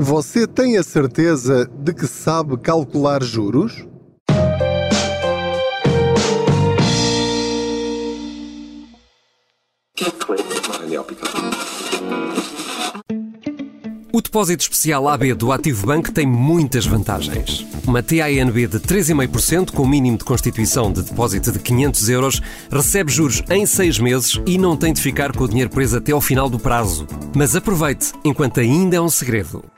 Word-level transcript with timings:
Você 0.00 0.46
tem 0.46 0.78
a 0.78 0.82
certeza 0.84 1.68
de 1.76 1.92
que 1.92 2.06
sabe 2.06 2.56
calcular 2.56 3.20
juros? 3.20 3.84
O 14.12 14.22
depósito 14.22 14.62
especial 14.62 15.08
AB 15.08 15.34
do 15.34 15.50
Ativo 15.50 15.88
Bank 15.88 16.12
tem 16.12 16.24
muitas 16.24 16.86
vantagens. 16.86 17.66
Uma 17.84 18.00
TANB 18.00 18.68
de 18.68 18.78
3,5% 18.78 19.72
com 19.72 19.84
mínimo 19.84 20.16
de 20.16 20.24
constituição 20.24 20.92
de 20.92 21.02
depósito 21.02 21.50
de 21.50 21.58
500 21.58 22.08
euros 22.08 22.42
recebe 22.70 23.10
juros 23.10 23.42
em 23.50 23.66
6 23.66 23.98
meses 23.98 24.40
e 24.46 24.58
não 24.58 24.76
tem 24.76 24.92
de 24.92 25.02
ficar 25.02 25.36
com 25.36 25.42
o 25.42 25.48
dinheiro 25.48 25.70
preso 25.70 25.96
até 25.96 26.12
ao 26.12 26.20
final 26.20 26.48
do 26.48 26.60
prazo. 26.60 27.04
Mas 27.34 27.56
aproveite, 27.56 28.12
enquanto 28.24 28.60
ainda 28.60 28.94
é 28.94 29.00
um 29.00 29.10
segredo. 29.10 29.64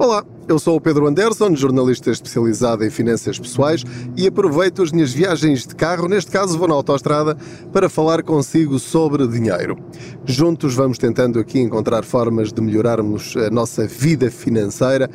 Olá, 0.00 0.24
eu 0.48 0.58
sou 0.58 0.76
o 0.76 0.80
Pedro 0.80 1.06
Anderson, 1.06 1.54
jornalista 1.54 2.10
especializado 2.10 2.82
em 2.82 2.88
finanças 2.88 3.38
pessoais 3.38 3.84
e 4.16 4.26
aproveito 4.26 4.82
as 4.82 4.90
minhas 4.90 5.12
viagens 5.12 5.66
de 5.66 5.74
carro, 5.74 6.08
neste 6.08 6.30
caso 6.30 6.58
vou 6.58 6.66
na 6.66 6.72
autoestrada, 6.72 7.36
para 7.70 7.86
falar 7.86 8.22
consigo 8.22 8.78
sobre 8.78 9.28
dinheiro. 9.28 9.76
Juntos 10.24 10.74
vamos 10.74 10.96
tentando 10.96 11.38
aqui 11.38 11.60
encontrar 11.60 12.02
formas 12.02 12.50
de 12.50 12.62
melhorarmos 12.62 13.36
a 13.36 13.50
nossa 13.50 13.86
vida 13.86 14.30
financeira, 14.30 15.06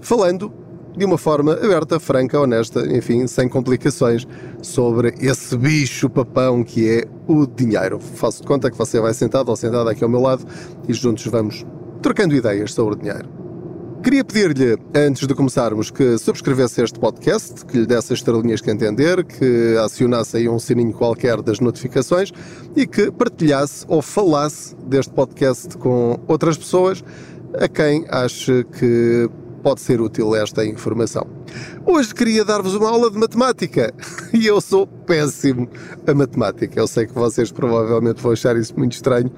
falando 0.00 0.52
de 0.96 1.04
uma 1.04 1.16
forma 1.16 1.52
aberta, 1.52 2.00
franca, 2.00 2.40
honesta, 2.40 2.84
enfim, 2.92 3.28
sem 3.28 3.48
complicações, 3.48 4.26
sobre 4.60 5.14
esse 5.20 5.56
bicho 5.56 6.10
papão 6.10 6.64
que 6.64 6.90
é 6.90 7.04
o 7.28 7.46
dinheiro. 7.46 8.00
Faço 8.00 8.42
de 8.42 8.48
conta 8.48 8.68
que 8.68 8.76
você 8.76 8.98
vai 8.98 9.14
sentado 9.14 9.48
ou 9.48 9.54
sentada 9.54 9.92
aqui 9.92 10.02
ao 10.02 10.10
meu 10.10 10.20
lado 10.20 10.44
e 10.88 10.92
juntos 10.92 11.24
vamos 11.26 11.64
trocando 12.02 12.34
ideias 12.34 12.72
sobre 12.72 12.96
o 12.96 12.98
dinheiro. 12.98 13.43
Queria 14.04 14.22
pedir-lhe, 14.22 14.78
antes 14.94 15.26
de 15.26 15.34
começarmos, 15.34 15.90
que 15.90 16.18
subscrevesse 16.18 16.82
este 16.82 17.00
podcast, 17.00 17.64
que 17.64 17.78
lhe 17.78 17.86
desse 17.86 18.12
as 18.12 18.18
estrelinhas 18.18 18.60
que 18.60 18.70
entender, 18.70 19.24
que 19.24 19.78
acionasse 19.82 20.36
aí 20.36 20.46
um 20.46 20.58
sininho 20.58 20.92
qualquer 20.92 21.40
das 21.40 21.58
notificações 21.58 22.30
e 22.76 22.86
que 22.86 23.10
partilhasse 23.10 23.86
ou 23.88 24.02
falasse 24.02 24.76
deste 24.76 25.10
podcast 25.10 25.78
com 25.78 26.20
outras 26.28 26.58
pessoas 26.58 27.02
a 27.58 27.66
quem 27.66 28.04
ache 28.10 28.66
que 28.78 29.30
pode 29.62 29.80
ser 29.80 30.02
útil 30.02 30.36
esta 30.36 30.66
informação. 30.66 31.26
Hoje 31.86 32.14
queria 32.14 32.44
dar-vos 32.44 32.74
uma 32.74 32.90
aula 32.90 33.10
de 33.10 33.16
matemática 33.16 33.90
e 34.34 34.46
eu 34.46 34.60
sou 34.60 34.86
péssimo 34.86 35.66
a 36.06 36.12
matemática. 36.12 36.78
Eu 36.78 36.86
sei 36.86 37.06
que 37.06 37.14
vocês 37.14 37.50
provavelmente 37.50 38.20
vão 38.20 38.32
achar 38.32 38.54
isso 38.54 38.74
muito 38.76 38.92
estranho 38.92 39.32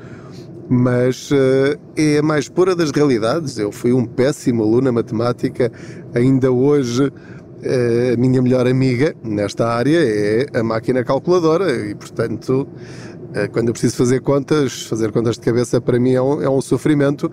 mas 0.69 1.31
uh, 1.31 1.79
é 1.97 2.19
a 2.19 2.23
mais 2.23 2.49
pura 2.49 2.75
das 2.75 2.91
realidades. 2.91 3.59
Eu 3.59 3.71
fui 3.71 3.93
um 3.93 4.05
péssimo 4.05 4.63
aluno 4.63 4.83
na 4.83 4.93
matemática, 4.93 5.71
ainda 6.15 6.51
hoje. 6.51 7.05
Uh, 7.05 8.15
a 8.15 8.17
minha 8.17 8.41
melhor 8.43 8.67
amiga 8.67 9.15
nesta 9.25 9.67
área 9.67 9.99
é 9.99 10.47
a 10.55 10.63
máquina 10.63 11.03
calculadora 11.03 11.73
e, 11.75 11.95
portanto, 11.95 12.69
uh, 13.31 13.51
quando 13.51 13.69
eu 13.69 13.73
preciso 13.73 13.97
fazer 13.97 14.21
contas, 14.21 14.83
fazer 14.83 15.11
contas 15.11 15.37
de 15.37 15.41
cabeça 15.41 15.81
para 15.81 15.99
mim 15.99 16.13
é 16.13 16.23
um, 16.23 16.43
é 16.43 16.51
um 16.51 16.61
sofrimento. 16.61 17.31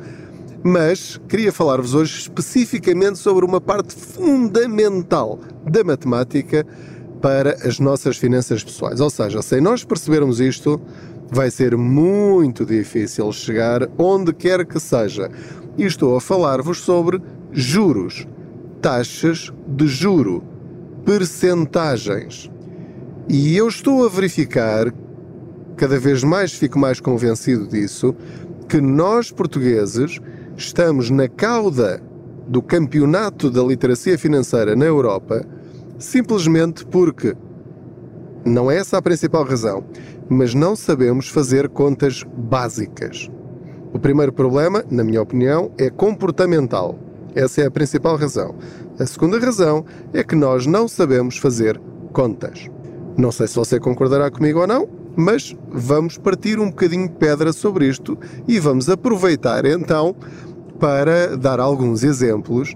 Mas 0.63 1.19
queria 1.27 1.51
falar-vos 1.51 1.93
hoje 1.93 2.19
especificamente 2.19 3.19
sobre 3.19 3.43
uma 3.43 3.59
parte 3.59 3.93
fundamental 3.93 5.37
da 5.69 5.83
matemática 5.83 6.65
para 7.21 7.57
as 7.67 7.79
nossas 7.79 8.15
finanças 8.17 8.63
pessoais. 8.63 9.01
Ou 9.01 9.09
seja, 9.09 9.41
sem 9.41 9.59
nós 9.59 9.83
percebermos 9.83 10.39
isto, 10.39 10.79
vai 11.31 11.49
ser 11.49 11.75
muito 11.75 12.65
difícil 12.65 13.31
chegar 13.31 13.87
onde 13.97 14.33
quer 14.33 14.65
que 14.65 14.79
seja. 14.79 15.29
E 15.77 15.83
estou 15.83 16.15
a 16.15 16.21
falar-vos 16.21 16.79
sobre 16.81 17.21
juros, 17.51 18.27
taxas 18.81 19.51
de 19.67 19.87
juro, 19.87 20.43
percentagens. 21.05 22.51
E 23.27 23.55
eu 23.55 23.67
estou 23.67 24.05
a 24.05 24.09
verificar, 24.09 24.93
cada 25.75 25.99
vez 25.99 26.23
mais 26.23 26.53
fico 26.53 26.77
mais 26.77 26.99
convencido 26.99 27.67
disso, 27.67 28.15
que 28.67 28.79
nós 28.79 29.31
portugueses 29.31 30.19
estamos 30.55 31.09
na 31.09 31.27
cauda 31.27 32.01
do 32.47 32.61
campeonato 32.61 33.49
da 33.49 33.63
literacia 33.63 34.17
financeira 34.17 34.75
na 34.75 34.85
Europa 34.85 35.45
simplesmente 36.03 36.85
porque 36.85 37.35
não 38.45 38.69
é 38.69 38.77
essa 38.77 38.97
a 38.97 39.01
principal 39.01 39.43
razão, 39.43 39.83
mas 40.29 40.53
não 40.53 40.75
sabemos 40.75 41.29
fazer 41.29 41.69
contas 41.69 42.23
básicas. 42.35 43.29
O 43.93 43.99
primeiro 43.99 44.33
problema, 44.33 44.83
na 44.89 45.03
minha 45.03 45.21
opinião, 45.21 45.71
é 45.77 45.89
comportamental. 45.89 46.97
Essa 47.35 47.61
é 47.61 47.65
a 47.65 47.71
principal 47.71 48.15
razão. 48.15 48.55
A 48.99 49.05
segunda 49.05 49.39
razão 49.39 49.85
é 50.13 50.23
que 50.23 50.35
nós 50.35 50.65
não 50.65 50.87
sabemos 50.87 51.37
fazer 51.37 51.79
contas. 52.11 52.69
Não 53.17 53.31
sei 53.31 53.47
se 53.47 53.55
você 53.55 53.79
concordará 53.79 54.29
comigo 54.29 54.59
ou 54.59 54.67
não, 54.67 54.87
mas 55.15 55.55
vamos 55.69 56.17
partir 56.17 56.59
um 56.59 56.69
bocadinho 56.69 57.07
de 57.07 57.15
pedra 57.15 57.53
sobre 57.53 57.87
isto 57.87 58.17
e 58.47 58.59
vamos 58.59 58.89
aproveitar 58.89 59.65
então 59.65 60.15
para 60.79 61.37
dar 61.37 61.59
alguns 61.59 62.03
exemplos 62.03 62.75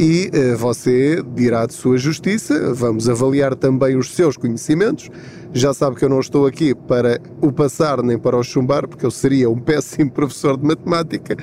e 0.00 0.30
uh, 0.32 0.56
você 0.56 1.22
dirá 1.34 1.66
de 1.66 1.74
sua 1.74 1.98
justiça. 1.98 2.72
Vamos 2.72 3.06
avaliar 3.06 3.54
também 3.54 3.98
os 3.98 4.14
seus 4.14 4.34
conhecimentos. 4.34 5.10
Já 5.52 5.74
sabe 5.74 5.96
que 5.96 6.04
eu 6.06 6.08
não 6.08 6.20
estou 6.20 6.46
aqui 6.46 6.74
para 6.74 7.20
o 7.42 7.52
passar 7.52 8.02
nem 8.02 8.18
para 8.18 8.34
o 8.34 8.42
chumbar, 8.42 8.88
porque 8.88 9.04
eu 9.04 9.10
seria 9.10 9.50
um 9.50 9.58
péssimo 9.60 10.10
professor 10.10 10.56
de 10.56 10.64
matemática, 10.64 11.36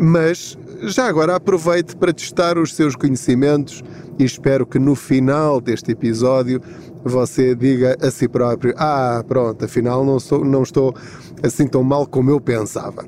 mas 0.00 0.56
já 0.82 1.08
agora 1.08 1.34
aproveite 1.34 1.96
para 1.96 2.12
testar 2.12 2.58
os 2.58 2.76
seus 2.76 2.94
conhecimentos 2.94 3.82
e 4.20 4.24
espero 4.24 4.64
que 4.64 4.78
no 4.78 4.94
final 4.94 5.60
deste 5.60 5.90
episódio 5.90 6.60
você 7.04 7.56
diga 7.56 7.96
a 8.00 8.08
si 8.08 8.28
próprio: 8.28 8.72
Ah, 8.76 9.24
pronto, 9.26 9.64
afinal 9.64 10.04
não, 10.04 10.20
sou, 10.20 10.44
não 10.44 10.62
estou 10.62 10.94
assim 11.42 11.66
tão 11.66 11.82
mal 11.82 12.06
como 12.06 12.30
eu 12.30 12.40
pensava. 12.40 13.04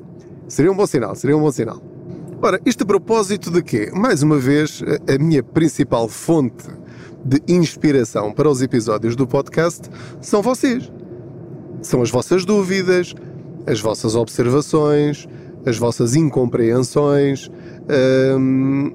Seria 0.48 0.72
um 0.72 0.76
bom 0.76 0.88
sinal, 0.88 1.14
seria 1.14 1.36
um 1.36 1.40
bom 1.40 1.52
sinal. 1.52 1.91
Ora, 2.44 2.60
isto 2.66 2.82
a 2.82 2.86
propósito 2.86 3.52
de 3.52 3.62
quê? 3.62 3.92
Mais 3.94 4.20
uma 4.20 4.36
vez, 4.36 4.82
a 5.08 5.16
minha 5.16 5.44
principal 5.44 6.08
fonte 6.08 6.66
de 7.24 7.40
inspiração 7.46 8.32
para 8.32 8.50
os 8.50 8.60
episódios 8.60 9.14
do 9.14 9.28
podcast 9.28 9.88
são 10.20 10.42
vocês. 10.42 10.90
São 11.82 12.02
as 12.02 12.10
vossas 12.10 12.44
dúvidas, 12.44 13.14
as 13.64 13.80
vossas 13.80 14.16
observações, 14.16 15.28
as 15.64 15.78
vossas 15.78 16.16
incompreensões, 16.16 17.48
hum, 18.36 18.92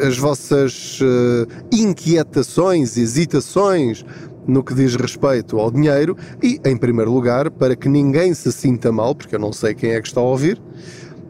as 0.00 0.16
vossas 0.16 1.02
uh, 1.02 1.46
inquietações, 1.70 2.96
hesitações 2.96 4.06
no 4.46 4.64
que 4.64 4.72
diz 4.72 4.96
respeito 4.96 5.58
ao 5.58 5.70
dinheiro 5.70 6.16
e, 6.42 6.58
em 6.64 6.78
primeiro 6.78 7.12
lugar, 7.12 7.50
para 7.50 7.76
que 7.76 7.90
ninguém 7.90 8.32
se 8.32 8.50
sinta 8.50 8.90
mal, 8.90 9.14
porque 9.14 9.34
eu 9.34 9.38
não 9.38 9.52
sei 9.52 9.74
quem 9.74 9.90
é 9.90 10.00
que 10.00 10.08
está 10.08 10.20
a 10.20 10.24
ouvir, 10.24 10.60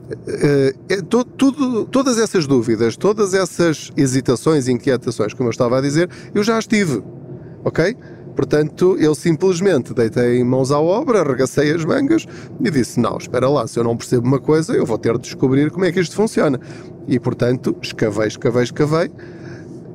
Uh, 0.05 1.03
to, 1.05 1.25
tudo, 1.25 1.87
todas 1.87 2.19
essas 2.19 2.47
dúvidas, 2.47 2.95
todas 2.97 3.33
essas 3.33 3.91
hesitações 3.97 4.69
e 4.69 4.73
inquietações, 4.73 5.33
como 5.33 5.49
eu 5.49 5.51
estava 5.51 5.79
a 5.79 5.81
dizer, 5.81 6.11
eu 6.35 6.43
já 6.43 6.59
as 6.59 6.67
tive, 6.67 7.03
ok? 7.65 7.97
Portanto, 8.37 8.97
eu 8.99 9.15
simplesmente 9.15 9.95
deitei 9.95 10.43
mãos 10.43 10.73
à 10.73 10.81
obra, 10.81 11.21
arregacei 11.21 11.71
as 11.73 11.85
mangas 11.85 12.27
e 12.61 12.71
disse: 12.71 12.99
Não, 12.99 13.17
espera 13.17 13.49
lá, 13.49 13.67
se 13.67 13.79
eu 13.79 13.85
não 13.85 13.97
percebo 13.97 14.27
uma 14.27 14.41
coisa, 14.41 14.75
eu 14.75 14.85
vou 14.85 14.99
ter 14.99 15.13
de 15.15 15.21
descobrir 15.21 15.71
como 15.71 15.85
é 15.85 15.93
que 15.93 16.01
isto 16.01 16.17
funciona. 16.17 16.59
E, 17.07 17.19
portanto, 17.21 17.77
escavei, 17.81 18.27
escavei, 18.27 18.65
escavei, 18.65 19.11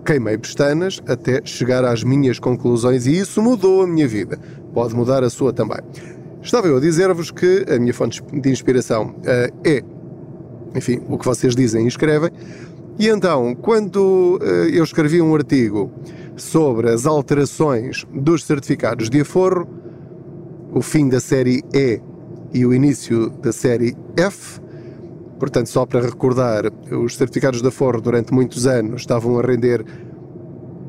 queimei 0.06 0.38
pestanas 0.38 1.02
até 1.06 1.42
chegar 1.44 1.84
às 1.84 2.04
minhas 2.04 2.40
conclusões 2.40 3.06
e 3.06 3.18
isso 3.18 3.42
mudou 3.42 3.84
a 3.84 3.88
minha 3.88 4.08
vida. 4.08 4.40
Pode 4.74 4.96
mudar 4.96 5.24
a 5.24 5.30
sua 5.30 5.52
também. 5.52 5.80
Estava 6.42 6.68
eu 6.68 6.78
a 6.78 6.80
dizer-vos 6.80 7.32
que 7.32 7.66
a 7.70 7.78
minha 7.78 7.94
fonte 7.94 8.24
de 8.32 8.50
inspiração 8.50 9.10
uh, 9.18 9.68
é 9.68 9.84
enfim, 10.76 11.02
o 11.08 11.18
que 11.18 11.26
vocês 11.26 11.56
dizem 11.56 11.86
e 11.86 11.88
escrevem. 11.88 12.32
E 12.98 13.08
então, 13.08 13.56
quando 13.56 14.40
uh, 14.42 14.44
eu 14.74 14.84
escrevi 14.84 15.22
um 15.22 15.34
artigo 15.34 15.92
sobre 16.36 16.90
as 16.90 17.06
alterações 17.06 18.06
dos 18.14 18.44
certificados 18.44 19.10
de 19.10 19.22
aforro, 19.22 19.68
o 20.74 20.82
fim 20.82 21.08
da 21.08 21.20
série 21.20 21.64
E 21.74 22.02
e 22.54 22.66
o 22.66 22.74
início 22.74 23.30
da 23.30 23.52
série 23.52 23.96
F, 24.18 24.60
portanto, 25.40 25.70
só 25.70 25.86
para 25.86 26.02
recordar, 26.02 26.64
os 26.92 27.16
certificados 27.16 27.62
de 27.62 27.68
aforro 27.68 28.02
durante 28.02 28.34
muitos 28.34 28.66
anos 28.66 29.02
estavam 29.02 29.38
a 29.40 29.42
render 29.42 29.86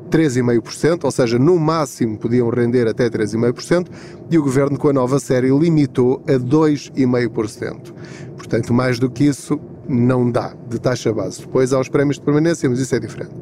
3,5%, 0.09 1.05
ou 1.05 1.11
seja, 1.11 1.39
no 1.39 1.57
máximo 1.57 2.17
podiam 2.17 2.49
render 2.49 2.87
até 2.87 3.09
3,5%, 3.09 3.87
e 4.29 4.37
o 4.37 4.43
governo, 4.43 4.77
com 4.77 4.89
a 4.89 4.93
nova 4.93 5.19
série, 5.19 5.49
limitou 5.49 6.21
a 6.27 6.33
2,5%. 6.33 7.93
Portanto, 8.35 8.73
mais 8.73 8.99
do 8.99 9.09
que 9.09 9.23
isso, 9.23 9.59
não 9.91 10.31
dá 10.31 10.53
de 10.67 10.79
taxa 10.79 11.13
base. 11.13 11.41
Depois 11.41 11.73
há 11.73 11.79
os 11.79 11.89
prémios 11.89 12.17
de 12.17 12.23
permanência, 12.23 12.69
mas 12.69 12.79
isso 12.79 12.95
é 12.95 12.99
diferente. 12.99 13.35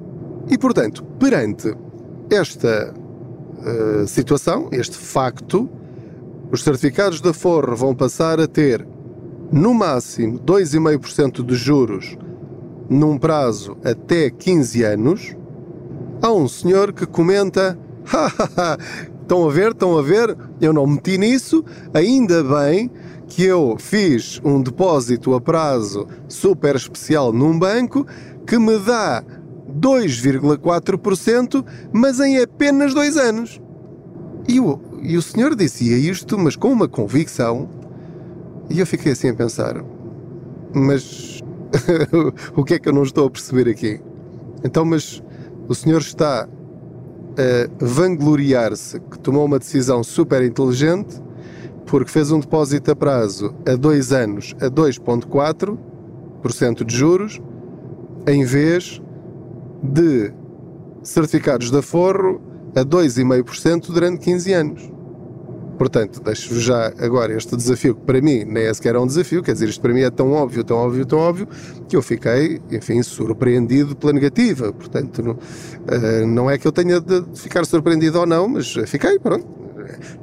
E, 0.49 0.57
portanto, 0.57 1.03
perante 1.19 1.73
esta 2.29 2.93
uh, 2.93 4.07
situação, 4.07 4.69
este 4.71 4.97
facto, 4.97 5.69
os 6.51 6.63
certificados 6.63 7.21
da 7.21 7.33
Forro 7.33 7.75
vão 7.75 7.93
passar 7.95 8.39
a 8.39 8.47
ter, 8.47 8.85
no 9.51 9.73
máximo, 9.73 10.39
2,5% 10.39 11.45
de 11.45 11.55
juros 11.55 12.17
num 12.89 13.17
prazo 13.17 13.77
até 13.83 14.29
15 14.29 14.83
anos. 14.83 15.35
Há 16.21 16.31
um 16.33 16.47
senhor 16.47 16.91
que 16.91 17.05
comenta: 17.05 17.77
estão 19.29 19.47
a 19.47 19.51
ver, 19.51 19.71
estão 19.73 19.95
a 19.95 20.01
ver, 20.01 20.35
eu 20.59 20.73
não 20.73 20.87
meti 20.87 21.15
nisso, 21.15 21.63
ainda 21.93 22.43
bem 22.43 22.89
que 23.27 23.43
eu 23.43 23.77
fiz 23.77 24.41
um 24.43 24.59
depósito 24.59 25.35
a 25.35 25.39
prazo 25.39 26.07
super 26.27 26.75
especial 26.75 27.31
num 27.31 27.59
banco 27.59 28.07
que 28.47 28.57
me 28.57 28.79
dá 28.79 29.23
2,4%, 29.79 31.63
mas 31.93 32.19
em 32.19 32.41
apenas 32.41 32.95
dois 32.95 33.17
anos. 33.17 33.61
E 34.47 34.59
o, 34.59 34.79
e 35.03 35.15
o 35.15 35.21
senhor 35.21 35.55
dizia 35.55 35.95
isto, 35.95 36.35
mas 36.35 36.55
com 36.55 36.71
uma 36.71 36.87
convicção, 36.87 37.69
e 38.67 38.79
eu 38.79 38.87
fiquei 38.87 39.11
assim 39.11 39.29
a 39.29 39.35
pensar: 39.35 39.85
mas 40.73 41.39
o 42.57 42.63
que 42.63 42.73
é 42.73 42.79
que 42.79 42.89
eu 42.89 42.93
não 42.93 43.03
estou 43.03 43.27
a 43.27 43.29
perceber 43.29 43.69
aqui? 43.69 44.01
Então, 44.63 44.83
mas 44.83 45.21
o 45.67 45.75
senhor 45.75 46.01
está 46.01 46.49
a 47.37 47.69
vangloriar-se 47.79 48.99
que 48.99 49.19
tomou 49.19 49.45
uma 49.45 49.59
decisão 49.59 50.03
super 50.03 50.43
inteligente 50.43 51.21
porque 51.85 52.11
fez 52.11 52.31
um 52.31 52.39
depósito 52.39 52.91
a 52.91 52.95
prazo 52.95 53.53
a 53.67 53.75
dois 53.75 54.11
anos 54.11 54.55
a 54.61 54.69
2,4% 54.69 56.83
de 56.83 56.95
juros 56.95 57.39
em 58.27 58.43
vez 58.43 59.01
de 59.81 60.33
certificados 61.01 61.71
de 61.71 61.77
aforro 61.77 62.41
a 62.75 62.81
2,5% 62.81 63.87
durante 63.87 64.19
15 64.19 64.53
anos. 64.53 64.91
Portanto, 65.79 66.21
deixo-vos 66.21 66.61
já 66.61 66.91
agora 66.99 67.33
este 67.33 67.55
desafio, 67.55 67.95
que 67.95 68.01
para 68.01 68.21
mim 68.21 68.43
nem 68.43 68.65
é 68.65 68.73
sequer 68.73 68.97
um 68.97 69.07
desafio, 69.07 69.41
quer 69.41 69.53
dizer, 69.53 69.69
isto 69.69 69.79
para 69.79 69.93
mim 69.93 70.01
é 70.01 70.09
tão 70.09 70.33
óbvio, 70.33 70.61
tão 70.61 70.75
óbvio, 70.75 71.05
tão 71.05 71.17
óbvio, 71.17 71.47
que 71.87 71.95
eu 71.95 72.01
fiquei, 72.01 72.61
enfim, 72.69 73.01
surpreendido 73.01 73.95
pela 73.95 74.11
negativa. 74.11 74.73
Portanto, 74.73 75.23
não, 75.23 75.31
uh, 75.31 76.27
não 76.27 76.51
é 76.51 76.57
que 76.57 76.67
eu 76.67 76.71
tenha 76.73 76.99
de 76.99 77.23
ficar 77.33 77.65
surpreendido 77.65 78.19
ou 78.19 78.25
não, 78.25 78.49
mas 78.49 78.73
fiquei, 78.87 79.17
pronto. 79.19 79.47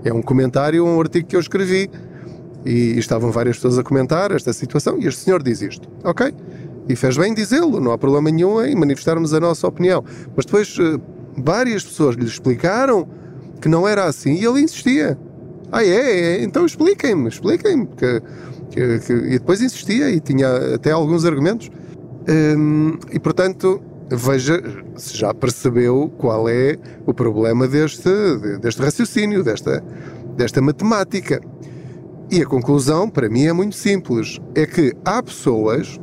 É 0.04 0.12
um 0.12 0.20
comentário, 0.20 0.84
um 0.84 1.00
artigo 1.00 1.26
que 1.26 1.34
eu 1.34 1.40
escrevi 1.40 1.90
e, 2.62 2.98
estavam 2.98 3.32
várias 3.32 3.56
pessoas 3.56 3.78
a 3.78 3.82
comentar 3.82 4.32
esta 4.32 4.52
situação 4.52 4.98
e 5.00 5.06
este 5.06 5.22
senhor 5.22 5.42
diz 5.42 5.62
isto, 5.62 5.88
ok? 6.04 6.34
E 6.86 6.94
fez 6.94 7.16
bem 7.16 7.32
dizê-lo, 7.32 7.80
não 7.80 7.92
há 7.92 7.98
problema 7.98 8.30
nenhum 8.30 8.62
em 8.62 8.76
manifestarmos 8.76 9.32
a 9.32 9.40
nossa 9.40 9.66
opinião. 9.66 10.04
Mas 10.36 10.44
depois 10.44 10.78
uh, 10.78 11.00
várias 11.34 11.82
pessoas 11.82 12.14
lhe 12.14 12.26
explicaram 12.26 13.08
que 13.58 13.70
não 13.70 13.88
era 13.88 14.04
assim 14.04 14.34
e 14.34 14.44
ele 14.44 14.60
insistia. 14.60 15.18
Ah, 15.72 15.84
é? 15.84 15.88
é? 15.88 16.42
Então 16.42 16.64
expliquem-me, 16.64 17.28
expliquem-me. 17.28 17.86
Que, 17.86 18.22
que, 18.70 18.98
que, 19.00 19.12
e 19.12 19.38
depois 19.38 19.60
insistia 19.60 20.10
e 20.10 20.20
tinha 20.20 20.74
até 20.74 20.90
alguns 20.90 21.24
argumentos. 21.24 21.70
Hum, 22.28 22.98
e 23.12 23.18
portanto, 23.18 23.80
veja 24.10 24.62
se 24.96 25.16
já 25.16 25.32
percebeu 25.34 26.12
qual 26.18 26.48
é 26.48 26.76
o 27.06 27.14
problema 27.14 27.66
deste, 27.66 28.10
deste 28.60 28.82
raciocínio, 28.82 29.42
desta, 29.42 29.82
desta 30.36 30.60
matemática. 30.60 31.40
E 32.30 32.42
a 32.42 32.46
conclusão, 32.46 33.08
para 33.08 33.28
mim, 33.28 33.44
é 33.44 33.52
muito 33.52 33.76
simples: 33.76 34.40
é 34.54 34.66
que 34.66 34.92
há 35.04 35.22
pessoas 35.22 35.98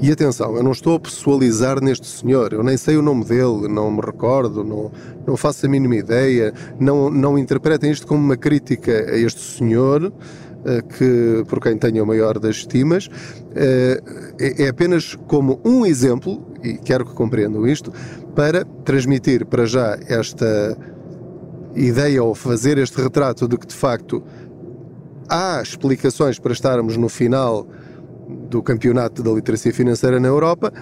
e 0.00 0.10
atenção, 0.10 0.56
eu 0.56 0.62
não 0.62 0.72
estou 0.72 0.96
a 0.96 1.00
pessoalizar 1.00 1.82
neste 1.82 2.06
senhor, 2.06 2.52
eu 2.52 2.62
nem 2.62 2.76
sei 2.76 2.96
o 2.96 3.02
nome 3.02 3.24
dele, 3.24 3.68
não 3.68 3.90
me 3.90 4.00
recordo, 4.00 4.64
não, 4.64 4.90
não 5.26 5.36
faço 5.36 5.66
a 5.66 5.68
mínima 5.68 5.96
ideia, 5.96 6.52
não, 6.78 7.08
não 7.10 7.38
interpretem 7.38 7.90
isto 7.90 8.06
como 8.06 8.22
uma 8.22 8.36
crítica 8.36 8.92
a 8.92 9.16
este 9.16 9.40
senhor, 9.40 10.12
eh, 10.66 10.82
que, 10.82 11.44
por 11.46 11.60
quem 11.60 11.76
tenho 11.76 12.02
a 12.02 12.06
maior 12.06 12.38
das 12.38 12.56
estimas, 12.56 13.08
eh, 13.54 14.02
é, 14.38 14.64
é 14.64 14.68
apenas 14.68 15.14
como 15.26 15.60
um 15.64 15.86
exemplo, 15.86 16.42
e 16.62 16.74
quero 16.74 17.04
que 17.04 17.12
compreendam 17.12 17.66
isto, 17.66 17.92
para 18.34 18.64
transmitir 18.84 19.46
para 19.46 19.64
já 19.66 19.98
esta 20.08 20.76
ideia 21.76 22.22
ou 22.22 22.34
fazer 22.34 22.78
este 22.78 23.00
retrato 23.00 23.46
de 23.46 23.56
que 23.56 23.66
de 23.66 23.74
facto 23.74 24.22
há 25.28 25.60
explicações 25.62 26.38
para 26.38 26.52
estarmos 26.52 26.96
no 26.96 27.08
final 27.08 27.66
do 28.54 28.62
campeonato 28.62 29.20
da 29.20 29.32
literacia 29.32 29.72
financeira 29.72 30.20
na 30.20 30.28
Europa, 30.28 30.72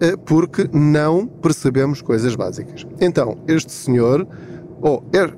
eh, 0.00 0.16
porque 0.24 0.70
não 0.72 1.26
percebemos 1.26 2.00
coisas 2.00 2.36
básicas. 2.36 2.86
Então, 3.00 3.36
este 3.48 3.72
senhor, 3.72 4.26
ou 4.80 5.04
er, 5.12 5.34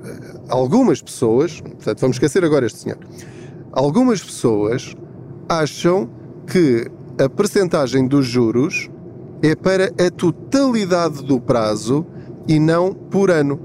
algumas 0.47 1.01
pessoas, 1.01 1.59
portanto, 1.59 1.99
vamos 1.99 2.17
esquecer 2.17 2.45
agora 2.45 2.67
este 2.67 2.77
senhor, 2.77 2.99
algumas 3.71 4.21
pessoas 4.21 4.95
acham 5.49 6.07
que 6.45 6.87
a 7.19 7.27
percentagem 7.27 8.07
dos 8.07 8.27
juros 8.27 8.87
é 9.41 9.55
para 9.55 9.85
a 9.85 10.11
totalidade 10.11 11.23
do 11.23 11.41
prazo 11.41 12.05
e 12.47 12.59
não 12.59 12.93
por 12.93 13.31
ano. 13.31 13.59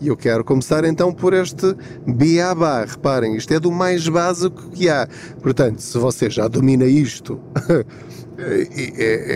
E 0.00 0.08
eu 0.08 0.16
quero 0.16 0.44
começar 0.44 0.84
então 0.84 1.12
por 1.12 1.34
este 1.34 1.74
beabá. 2.06 2.84
Reparem, 2.84 3.36
isto 3.36 3.52
é 3.52 3.58
do 3.58 3.72
mais 3.72 4.06
básico 4.06 4.70
que 4.70 4.88
há. 4.88 5.08
Portanto, 5.42 5.80
se 5.80 5.98
você 5.98 6.30
já 6.30 6.46
domina 6.46 6.84
isto, 6.84 7.40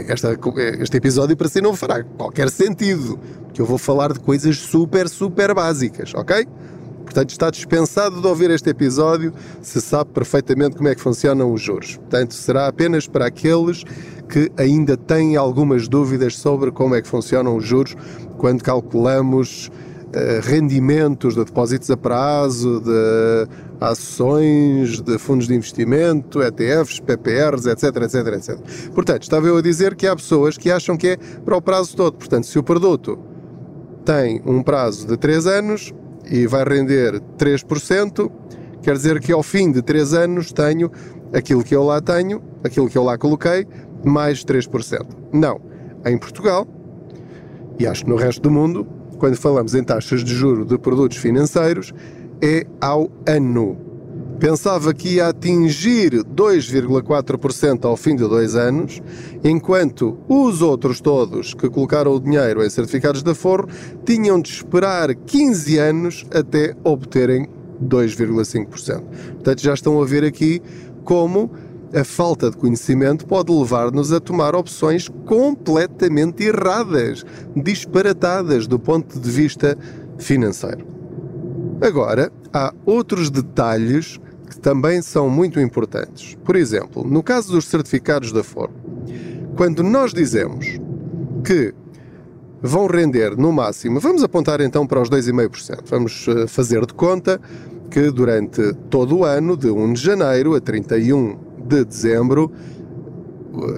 esta, 0.09 0.38
este 0.81 0.97
episódio 0.97 1.37
para 1.37 1.49
si 1.49 1.61
não 1.61 1.75
fará 1.75 2.05
qualquer 2.05 2.49
sentido. 2.49 3.19
Que 3.53 3.61
eu 3.61 3.67
vou 3.67 3.76
falar 3.76 4.12
de 4.12 4.20
coisas 4.20 4.56
super, 4.56 5.09
super 5.09 5.53
básicas, 5.53 6.14
ok? 6.14 6.47
Portanto, 7.05 7.31
está 7.31 7.50
dispensado 7.50 8.20
de 8.20 8.26
ouvir 8.26 8.50
este 8.50 8.70
episódio 8.70 9.35
se 9.61 9.81
sabe 9.81 10.11
perfeitamente 10.12 10.76
como 10.76 10.88
é 10.88 10.94
que 10.94 11.00
funcionam 11.00 11.53
os 11.53 11.61
juros. 11.61 11.97
Portanto, 11.97 12.32
será 12.32 12.69
apenas 12.69 13.06
para 13.06 13.26
aqueles 13.26 13.85
que 14.29 14.50
ainda 14.56 14.97
têm 14.97 15.37
algumas 15.37 15.88
dúvidas 15.88 16.38
sobre 16.38 16.70
como 16.70 16.94
é 16.94 17.03
que 17.03 17.08
funcionam 17.08 17.56
os 17.56 17.67
juros 17.67 17.94
quando 18.38 18.62
calculamos 18.62 19.70
rendimentos 20.43 21.35
de 21.35 21.44
depósitos 21.44 21.91
a 21.91 21.97
prazo, 21.97 22.81
de 22.81 23.48
ações, 23.81 25.01
de 25.01 25.19
fundos 25.19 25.48
de 25.48 25.55
investimento, 25.55 26.43
ETFs, 26.43 27.01
PPRs, 27.01 27.67
etc, 27.67 27.96
etc, 28.03 28.15
etc. 28.34 28.58
Portanto, 28.94 29.22
estava 29.22 29.46
eu 29.46 29.56
a 29.56 29.63
dizer 29.63 29.94
que 29.94 30.06
há 30.06 30.15
pessoas 30.15 30.58
que 30.58 30.70
acham 30.70 30.96
que 30.96 31.08
é 31.08 31.17
para 31.17 31.56
o 31.56 31.63
prazo 31.63 31.96
todo. 31.96 32.15
Portanto, 32.15 32.46
se 32.46 32.58
o 32.58 32.63
produto 32.63 33.19
tem 34.05 34.43
um 34.44 34.63
prazo 34.63 35.06
de 35.06 35.17
3 35.17 35.46
anos 35.46 35.93
e 36.31 36.46
vai 36.46 36.65
render 36.65 37.20
3%, 37.39 38.31
quer 38.82 38.94
dizer 38.94 39.20
que 39.20 39.32
ao 39.32 39.43
fim 39.43 39.72
de 39.72 39.82
3 39.82 40.15
anos 40.15 40.53
tenho 40.53 40.91
aquilo 41.32 41.65
que 41.65 41.75
eu 41.75 41.82
lá 41.82 42.01
tenho, 42.01 42.43
aquilo 42.63 42.89
que 42.89 42.98
eu 42.98 43.03
lá 43.03 43.17
coloquei, 43.17 43.67
mais 44.05 44.44
3%. 44.44 45.06
Não. 45.32 45.60
Em 46.05 46.19
Portugal, 46.19 46.67
e 47.79 47.86
acho 47.86 48.05
que 48.05 48.10
no 48.10 48.17
resto 48.17 48.43
do 48.43 48.51
mundo, 48.51 48.86
quando 49.22 49.36
falamos 49.36 49.72
em 49.76 49.84
taxas 49.84 50.24
de 50.24 50.34
juro 50.34 50.64
de 50.64 50.76
produtos 50.76 51.17
financeiros, 51.17 51.94
é 52.43 52.67
ao 52.81 53.08
ano. 53.24 53.79
Pensava 54.41 54.93
que 54.93 55.10
ia 55.10 55.29
atingir 55.29 56.24
2,4% 56.24 57.84
ao 57.84 57.96
fim 57.96 58.17
de 58.17 58.29
dois 58.29 58.56
anos, 58.56 59.00
enquanto 59.44 60.19
os 60.29 60.60
outros 60.60 61.00
todos 61.00 61.55
que 61.55 61.70
colocaram 61.70 62.17
o 62.17 62.19
dinheiro 62.19 62.64
em 62.64 62.69
certificados 62.69 63.22
de 63.22 63.31
aforro 63.31 63.69
tinham 64.05 64.43
de 64.43 64.50
esperar 64.50 65.14
15 65.14 65.79
anos 65.79 66.26
até 66.34 66.74
obterem 66.82 67.48
2,5%. 67.81 69.02
Portanto, 69.34 69.62
já 69.62 69.72
estão 69.72 70.02
a 70.02 70.05
ver 70.05 70.24
aqui 70.24 70.60
como 71.05 71.48
a 71.94 72.05
falta 72.05 72.51
de 72.51 72.56
conhecimento 72.56 73.27
pode 73.27 73.53
levar-nos 73.53 74.13
a 74.13 74.20
tomar 74.20 74.55
opções 74.55 75.08
completamente 75.27 76.43
erradas, 76.43 77.25
disparatadas 77.55 78.67
do 78.67 78.79
ponto 78.79 79.20
de 79.20 79.31
vista 79.31 79.77
financeiro. 80.19 80.87
Agora, 81.81 82.32
há 82.53 82.72
outros 82.87 83.31
detalhes 83.31 84.19
que 84.49 84.58
também 84.58 85.03
são 85.03 85.29
muito 85.29 85.61
importantes. 85.61 86.37
Por 86.44 86.56
exemplo, 86.56 87.05
no 87.05 87.22
caso 87.22 87.53
dos 87.53 87.67
certificados 87.67 88.32
da 88.32 88.43
Ford, 88.43 88.72
quando 89.56 89.82
nós 89.82 90.15
dizemos 90.15 90.79
que 91.44 91.75
vão 92.63 92.87
render 92.87 93.37
no 93.37 93.53
máximo, 93.53 93.99
vamos 93.99 94.22
apontar 94.22 94.61
então 94.61 94.87
para 94.87 95.01
os 95.01 95.11
2,5%, 95.11 95.81
vamos 95.87 96.27
eh, 96.29 96.46
fazer 96.46 96.87
de 96.87 96.94
conta 96.94 97.41
que 97.91 98.11
durante 98.11 98.72
todo 98.89 99.19
o 99.19 99.25
ano, 99.25 99.56
de 99.56 99.69
1 99.69 99.93
de 99.93 100.01
janeiro 100.01 100.55
a 100.55 100.61
31 100.61 101.52
de 101.76 101.84
dezembro, 101.84 102.50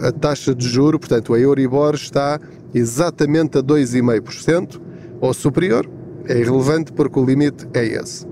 a 0.02 0.12
taxa 0.12 0.54
de 0.54 0.68
juro, 0.68 0.98
portanto, 0.98 1.34
a 1.34 1.38
Euribor 1.38 1.94
está 1.94 2.40
exatamente 2.72 3.58
a 3.58 3.62
2,5%, 3.62 4.80
ou 5.20 5.32
superior, 5.32 5.88
é 6.26 6.38
irrelevante 6.38 6.92
porque 6.92 7.18
o 7.18 7.24
limite 7.24 7.66
é 7.72 7.84
esse. 7.84 8.26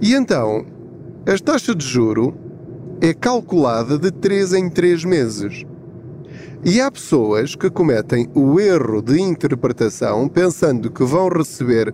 E 0.00 0.14
então, 0.14 0.64
a 1.26 1.38
taxa 1.38 1.74
de 1.74 1.84
juro 1.84 2.34
é 3.00 3.12
calculada 3.12 3.98
de 3.98 4.10
3 4.10 4.54
em 4.54 4.68
3 4.68 5.04
meses. 5.04 5.64
E 6.64 6.80
há 6.80 6.90
pessoas 6.90 7.54
que 7.54 7.70
cometem 7.70 8.28
o 8.34 8.58
erro 8.58 9.00
de 9.00 9.20
interpretação 9.20 10.28
pensando 10.28 10.90
que 10.90 11.04
vão 11.04 11.28
receber 11.28 11.92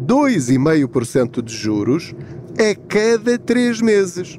2,5% 0.00 1.42
de 1.42 1.54
juros 1.54 2.14
a 2.58 2.74
cada 2.88 3.38
3 3.38 3.80
meses. 3.80 4.38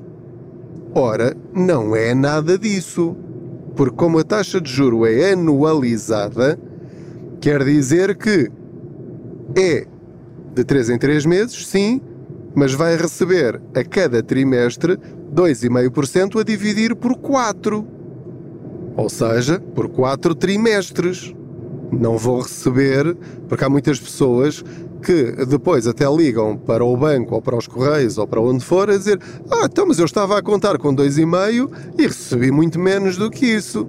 Ora, 0.98 1.36
não 1.54 1.94
é 1.94 2.16
nada 2.16 2.58
disso. 2.58 3.18
Porque 3.76 3.98
como 3.98 4.20
a 4.20 4.24
taxa 4.24 4.62
de 4.62 4.72
juro 4.72 5.06
é 5.06 5.34
anualizada, 5.34 6.58
quer 7.42 7.66
dizer 7.66 8.16
que 8.16 8.50
é 9.58 9.86
de 10.54 10.64
3 10.64 10.92
em 10.92 10.98
3 10.98 11.26
meses, 11.26 11.68
sim, 11.68 12.00
mas 12.56 12.74
vai 12.74 12.96
receber 12.96 13.62
a 13.76 13.84
cada 13.84 14.24
trimestre 14.24 14.98
2,5% 15.36 16.40
a 16.40 16.44
dividir 16.44 16.96
por 16.96 17.18
4. 17.18 17.86
Ou 18.96 19.10
seja, 19.10 19.60
por 19.60 19.90
4 19.90 20.34
trimestres. 20.34 21.36
Não 21.92 22.18
vou 22.18 22.40
receber, 22.40 23.16
porque 23.50 23.66
há 23.66 23.70
muitas 23.70 24.00
pessoas 24.00 24.64
que 25.06 25.46
depois 25.46 25.86
até 25.86 26.10
ligam 26.12 26.58
para 26.58 26.84
o 26.84 26.98
banco 26.98 27.36
ou 27.36 27.42
para 27.42 27.56
os 27.56 27.68
correios 27.68 28.18
ou 28.18 28.26
para 28.26 28.42
onde 28.42 28.66
for 28.66 28.90
a 28.90 28.98
dizer: 28.98 29.20
Ah, 29.52 29.66
então, 29.66 29.86
mas 29.86 30.00
eu 30.00 30.06
estava 30.06 30.38
a 30.38 30.42
contar 30.42 30.80
com 30.80 30.94
2,5 30.96 31.70
e 32.00 32.08
recebi 32.08 32.52
muito 32.52 32.80
menos 32.80 33.16
do 33.16 33.30
que 33.30 33.46
isso. 33.46 33.88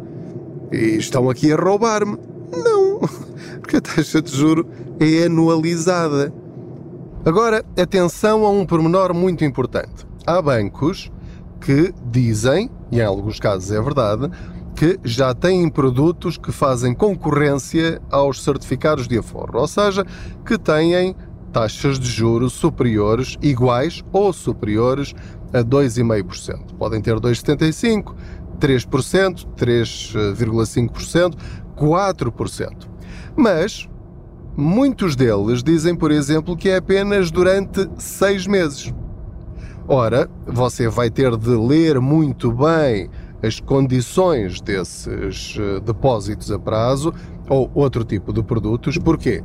E 0.70 0.96
estão 0.96 1.30
aqui 1.30 1.50
a 1.50 1.56
roubar-me. 1.56 2.18
Não, 2.52 3.00
porque 3.60 3.76
a 3.78 3.80
taxa 3.80 4.20
de 4.20 4.30
juro 4.30 4.68
é 5.00 5.24
anualizada. 5.24 6.32
Agora, 7.24 7.64
atenção 7.80 8.44
a 8.44 8.50
um 8.50 8.66
pormenor 8.66 9.14
muito 9.14 9.44
importante. 9.44 10.06
Há 10.26 10.40
bancos 10.42 11.10
que 11.60 11.94
dizem, 12.10 12.70
e 12.92 12.98
em 12.98 13.02
alguns 13.02 13.40
casos 13.40 13.72
é 13.72 13.80
verdade, 13.80 14.30
que 14.76 15.00
já 15.02 15.34
têm 15.34 15.70
produtos 15.70 16.36
que 16.36 16.52
fazem 16.52 16.94
concorrência 16.94 18.00
aos 18.10 18.44
certificados 18.44 19.08
de 19.08 19.18
aforro, 19.18 19.58
ou 19.58 19.66
seja, 19.66 20.04
que 20.44 20.58
têm 20.58 21.16
taxas 21.50 21.98
de 21.98 22.06
juros 22.06 22.52
superiores, 22.52 23.38
iguais 23.40 24.04
ou 24.12 24.30
superiores 24.34 25.14
a 25.54 25.64
2,5%. 25.64 26.74
Podem 26.78 27.00
ter 27.00 27.14
2,75%, 27.14 28.14
3%, 28.60 29.46
3,5%, 29.56 31.34
4%. 31.74 32.88
Mas 33.34 33.88
muitos 34.54 35.16
deles 35.16 35.62
dizem, 35.62 35.96
por 35.96 36.10
exemplo, 36.10 36.54
que 36.54 36.68
é 36.68 36.76
apenas 36.76 37.30
durante 37.30 37.88
seis 37.96 38.46
meses. 38.46 38.92
Ora, 39.88 40.28
você 40.46 40.88
vai 40.88 41.08
ter 41.08 41.34
de 41.36 41.50
ler 41.50 42.00
muito 42.00 42.52
bem 42.52 43.08
as 43.46 43.60
condições 43.60 44.60
desses 44.60 45.56
eh, 45.58 45.80
depósitos 45.80 46.50
a 46.50 46.58
prazo 46.58 47.14
ou 47.48 47.70
outro 47.74 48.04
tipo 48.04 48.32
de 48.32 48.42
produtos. 48.42 48.98
Porquê? 48.98 49.42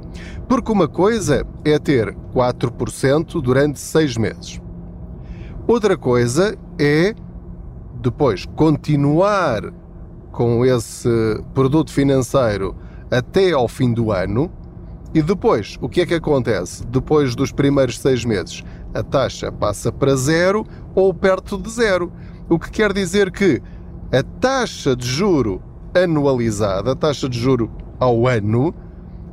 Porque 0.48 0.72
uma 0.72 0.88
coisa 0.88 1.46
é 1.64 1.78
ter 1.78 2.16
4% 2.34 3.42
durante 3.42 3.80
seis 3.80 4.18
meses. 4.18 4.60
Outra 5.68 5.96
coisa 5.96 6.58
é 6.80 7.14
depois 8.02 8.46
continuar 8.46 9.72
com 10.32 10.66
esse 10.66 11.10
produto 11.54 11.92
financeiro 11.92 12.76
até 13.12 13.52
ao 13.52 13.68
fim 13.68 13.94
do 13.94 14.12
ano. 14.12 14.52
E 15.14 15.22
depois, 15.22 15.78
o 15.82 15.90
que 15.90 16.02
é 16.02 16.06
que 16.06 16.14
acontece? 16.14 16.86
Depois 16.88 17.36
dos 17.36 17.52
primeiros 17.52 18.00
seis 18.00 18.24
meses, 18.24 18.64
a 18.94 19.04
taxa 19.04 19.52
passa 19.52 19.92
para 19.92 20.16
zero 20.16 20.66
ou 20.96 21.14
perto 21.14 21.58
de 21.58 21.70
zero. 21.70 22.12
O 22.50 22.58
que 22.58 22.72
quer 22.72 22.94
dizer 22.94 23.30
que 23.30 23.62
a 24.12 24.24
taxa 24.24 24.96
de 24.96 25.08
juro 25.08 25.62
anualizada, 25.94 26.92
a 26.92 26.96
taxa 26.96 27.30
de 27.30 27.40
juro 27.40 27.72
ao 28.00 28.28
ano, 28.28 28.74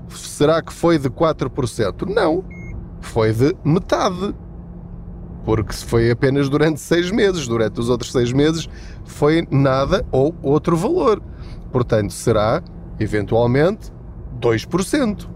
será 0.08 0.62
que 0.62 0.72
foi 0.72 0.98
de 0.98 1.10
4%? 1.10 2.06
Não, 2.08 2.44
foi 3.00 3.32
de 3.32 3.56
metade. 3.64 4.34
Porque 5.44 5.72
foi 5.72 6.10
apenas 6.10 6.48
durante 6.48 6.78
seis 6.80 7.10
meses, 7.10 7.48
durante 7.48 7.80
os 7.80 7.88
outros 7.88 8.12
seis 8.12 8.32
meses 8.32 8.68
foi 9.04 9.46
nada 9.50 10.04
ou 10.12 10.34
outro 10.42 10.76
valor. 10.76 11.22
Portanto, 11.72 12.12
será, 12.12 12.62
eventualmente, 13.00 13.90
2%. 14.40 15.28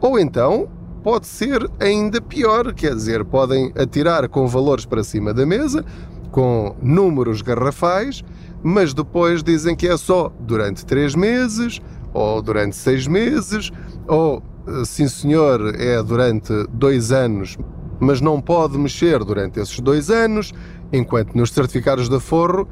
Ou 0.00 0.18
então, 0.18 0.68
pode 1.02 1.26
ser 1.26 1.68
ainda 1.80 2.20
pior, 2.20 2.72
quer 2.72 2.94
dizer, 2.94 3.24
podem 3.24 3.72
atirar 3.76 4.28
com 4.28 4.46
valores 4.46 4.86
para 4.86 5.02
cima 5.02 5.34
da 5.34 5.44
mesa, 5.44 5.84
com 6.30 6.76
números 6.82 7.42
garrafais, 7.42 8.22
mas 8.68 8.92
depois 8.92 9.44
dizem 9.44 9.76
que 9.76 9.86
é 9.86 9.96
só 9.96 10.32
durante 10.40 10.84
três 10.84 11.14
meses, 11.14 11.80
ou 12.12 12.42
durante 12.42 12.74
seis 12.74 13.06
meses, 13.06 13.70
ou 14.08 14.42
eh, 14.66 14.84
sim 14.84 15.06
senhor, 15.06 15.72
é 15.80 16.02
durante 16.02 16.52
dois 16.72 17.12
anos, 17.12 17.56
mas 18.00 18.20
não 18.20 18.40
pode 18.40 18.76
mexer 18.76 19.22
durante 19.22 19.60
esses 19.60 19.78
dois 19.78 20.10
anos, 20.10 20.52
enquanto 20.92 21.36
nos 21.36 21.52
certificados 21.52 22.08
de 22.08 22.16
aforro 22.16 22.68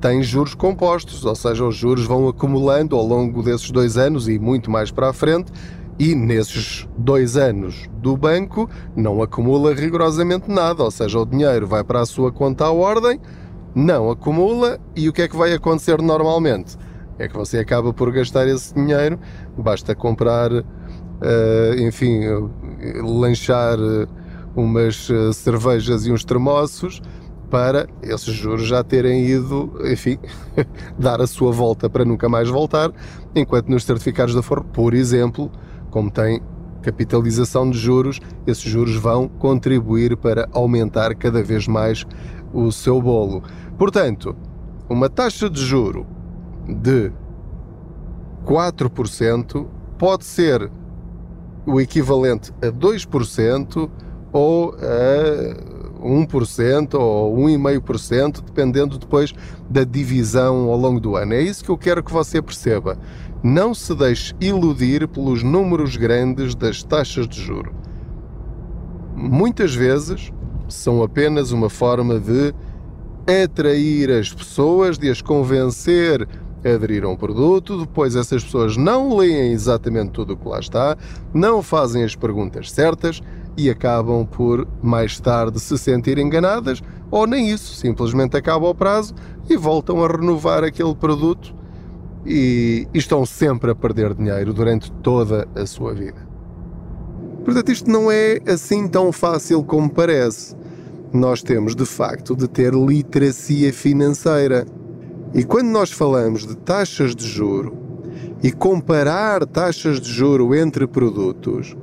tem 0.00 0.22
juros 0.22 0.54
compostos, 0.54 1.26
ou 1.26 1.34
seja, 1.34 1.62
os 1.62 1.76
juros 1.76 2.06
vão 2.06 2.26
acumulando 2.26 2.96
ao 2.96 3.06
longo 3.06 3.42
desses 3.42 3.70
dois 3.70 3.98
anos 3.98 4.30
e 4.30 4.38
muito 4.38 4.70
mais 4.70 4.90
para 4.90 5.10
a 5.10 5.12
frente, 5.12 5.52
e 5.98 6.14
nesses 6.14 6.88
dois 6.96 7.36
anos 7.36 7.86
do 7.98 8.16
banco 8.16 8.66
não 8.96 9.22
acumula 9.22 9.74
rigorosamente 9.74 10.50
nada, 10.50 10.82
ou 10.82 10.90
seja, 10.90 11.18
o 11.18 11.26
dinheiro 11.26 11.66
vai 11.66 11.84
para 11.84 12.00
a 12.00 12.06
sua 12.06 12.32
conta 12.32 12.64
à 12.64 12.72
ordem 12.72 13.20
não 13.74 14.10
acumula 14.10 14.78
e 14.94 15.08
o 15.08 15.12
que 15.12 15.22
é 15.22 15.28
que 15.28 15.36
vai 15.36 15.52
acontecer 15.52 16.00
normalmente? 16.00 16.76
É 17.18 17.28
que 17.28 17.36
você 17.36 17.58
acaba 17.58 17.92
por 17.92 18.12
gastar 18.12 18.46
esse 18.48 18.74
dinheiro, 18.74 19.18
basta 19.56 19.94
comprar, 19.94 20.52
uh, 20.52 20.64
enfim, 21.78 22.20
lanchar 23.02 23.78
eh, 23.78 24.06
umas 24.56 25.08
eh, 25.10 25.32
cervejas 25.32 26.06
e 26.06 26.12
uns 26.12 26.24
termossos 26.24 27.00
para 27.50 27.86
esses 28.02 28.34
juros 28.34 28.66
já 28.66 28.82
terem 28.82 29.26
ido, 29.26 29.72
enfim, 29.84 30.18
dar 30.98 31.20
a 31.20 31.26
sua 31.26 31.52
volta 31.52 31.88
para 31.88 32.04
nunca 32.04 32.28
mais 32.28 32.48
voltar, 32.48 32.90
enquanto 33.34 33.68
nos 33.68 33.84
certificados 33.84 34.34
da 34.34 34.42
Forro, 34.42 34.64
por 34.64 34.92
exemplo, 34.92 35.52
como 35.90 36.10
tem 36.10 36.42
capitalização 36.82 37.70
de 37.70 37.78
juros, 37.78 38.20
esses 38.46 38.64
juros 38.64 38.96
vão 38.96 39.28
contribuir 39.28 40.16
para 40.16 40.48
aumentar 40.52 41.14
cada 41.14 41.42
vez 41.42 41.66
mais 41.66 42.04
o 42.54 42.70
seu 42.70 43.02
bolo. 43.02 43.42
Portanto, 43.76 44.34
uma 44.88 45.10
taxa 45.10 45.50
de 45.50 45.60
juro 45.60 46.06
de 46.66 47.12
4% 48.46 49.66
pode 49.98 50.24
ser 50.24 50.70
o 51.66 51.80
equivalente 51.80 52.52
a 52.62 52.66
2% 52.66 53.90
ou 54.32 54.74
a 54.74 55.74
1% 56.04 56.94
ou 56.94 57.36
1,5%, 57.36 58.42
dependendo 58.44 58.98
depois 58.98 59.32
da 59.68 59.84
divisão 59.84 60.68
ao 60.68 60.76
longo 60.76 61.00
do 61.00 61.16
ano. 61.16 61.32
É 61.32 61.40
isso 61.40 61.64
que 61.64 61.70
eu 61.70 61.78
quero 61.78 62.02
que 62.02 62.12
você 62.12 62.42
perceba. 62.42 62.98
Não 63.42 63.74
se 63.74 63.94
deixe 63.94 64.34
iludir 64.40 65.08
pelos 65.08 65.42
números 65.42 65.96
grandes 65.96 66.54
das 66.54 66.82
taxas 66.82 67.26
de 67.26 67.40
juro. 67.40 67.74
Muitas 69.16 69.74
vezes 69.74 70.32
são 70.68 71.02
apenas 71.02 71.52
uma 71.52 71.68
forma 71.68 72.18
de 72.18 72.54
atrair 73.26 74.10
as 74.10 74.32
pessoas, 74.32 74.98
de 74.98 75.08
as 75.08 75.22
convencer 75.22 76.28
a 76.64 76.74
aderir 76.74 77.04
a 77.04 77.08
um 77.08 77.16
produto, 77.16 77.78
depois 77.80 78.16
essas 78.16 78.42
pessoas 78.42 78.76
não 78.76 79.16
leem 79.16 79.52
exatamente 79.52 80.10
tudo 80.10 80.32
o 80.32 80.36
que 80.36 80.48
lá 80.48 80.58
está, 80.58 80.96
não 81.32 81.62
fazem 81.62 82.02
as 82.02 82.14
perguntas 82.14 82.70
certas 82.70 83.20
e 83.56 83.70
acabam 83.70 84.26
por 84.26 84.66
mais 84.82 85.20
tarde 85.20 85.60
se 85.60 85.76
sentir 85.78 86.18
enganadas 86.18 86.82
ou 87.10 87.26
nem 87.26 87.50
isso, 87.50 87.74
simplesmente 87.74 88.36
acaba 88.36 88.68
o 88.68 88.74
prazo 88.74 89.14
e 89.48 89.56
voltam 89.56 90.02
a 90.02 90.08
renovar 90.08 90.64
aquele 90.64 90.94
produto 90.94 91.54
e, 92.26 92.88
e 92.92 92.98
estão 92.98 93.24
sempre 93.26 93.70
a 93.70 93.74
perder 93.74 94.14
dinheiro 94.14 94.52
durante 94.52 94.90
toda 94.90 95.46
a 95.54 95.66
sua 95.66 95.92
vida. 95.92 96.33
Portanto, 97.44 97.70
isto 97.70 97.90
não 97.90 98.10
é 98.10 98.38
assim 98.46 98.88
tão 98.88 99.12
fácil 99.12 99.62
como 99.62 99.90
parece 99.90 100.56
nós 101.14 101.44
temos 101.44 101.76
de 101.76 101.86
facto 101.86 102.34
de 102.34 102.48
ter 102.48 102.74
literacia 102.74 103.72
financeira. 103.72 104.66
E 105.32 105.44
quando 105.44 105.68
nós 105.68 105.92
falamos 105.92 106.44
de 106.44 106.56
taxas 106.56 107.14
de 107.14 107.24
juro 107.24 107.72
e 108.42 108.50
comparar 108.50 109.46
taxas 109.46 110.00
de 110.00 110.10
juro 110.10 110.52
entre 110.56 110.88
produtos, 110.88 111.76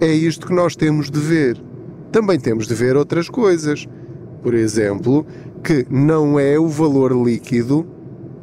é 0.00 0.06
isto 0.06 0.46
que 0.46 0.54
nós 0.54 0.76
temos 0.76 1.10
de 1.10 1.18
ver. 1.18 1.60
Também 2.12 2.38
temos 2.38 2.68
de 2.68 2.74
ver 2.74 2.96
outras 2.96 3.28
coisas. 3.28 3.84
Por 4.44 4.54
exemplo, 4.54 5.26
que 5.64 5.84
não 5.90 6.38
é 6.38 6.56
o 6.56 6.68
valor 6.68 7.10
líquido 7.12 7.84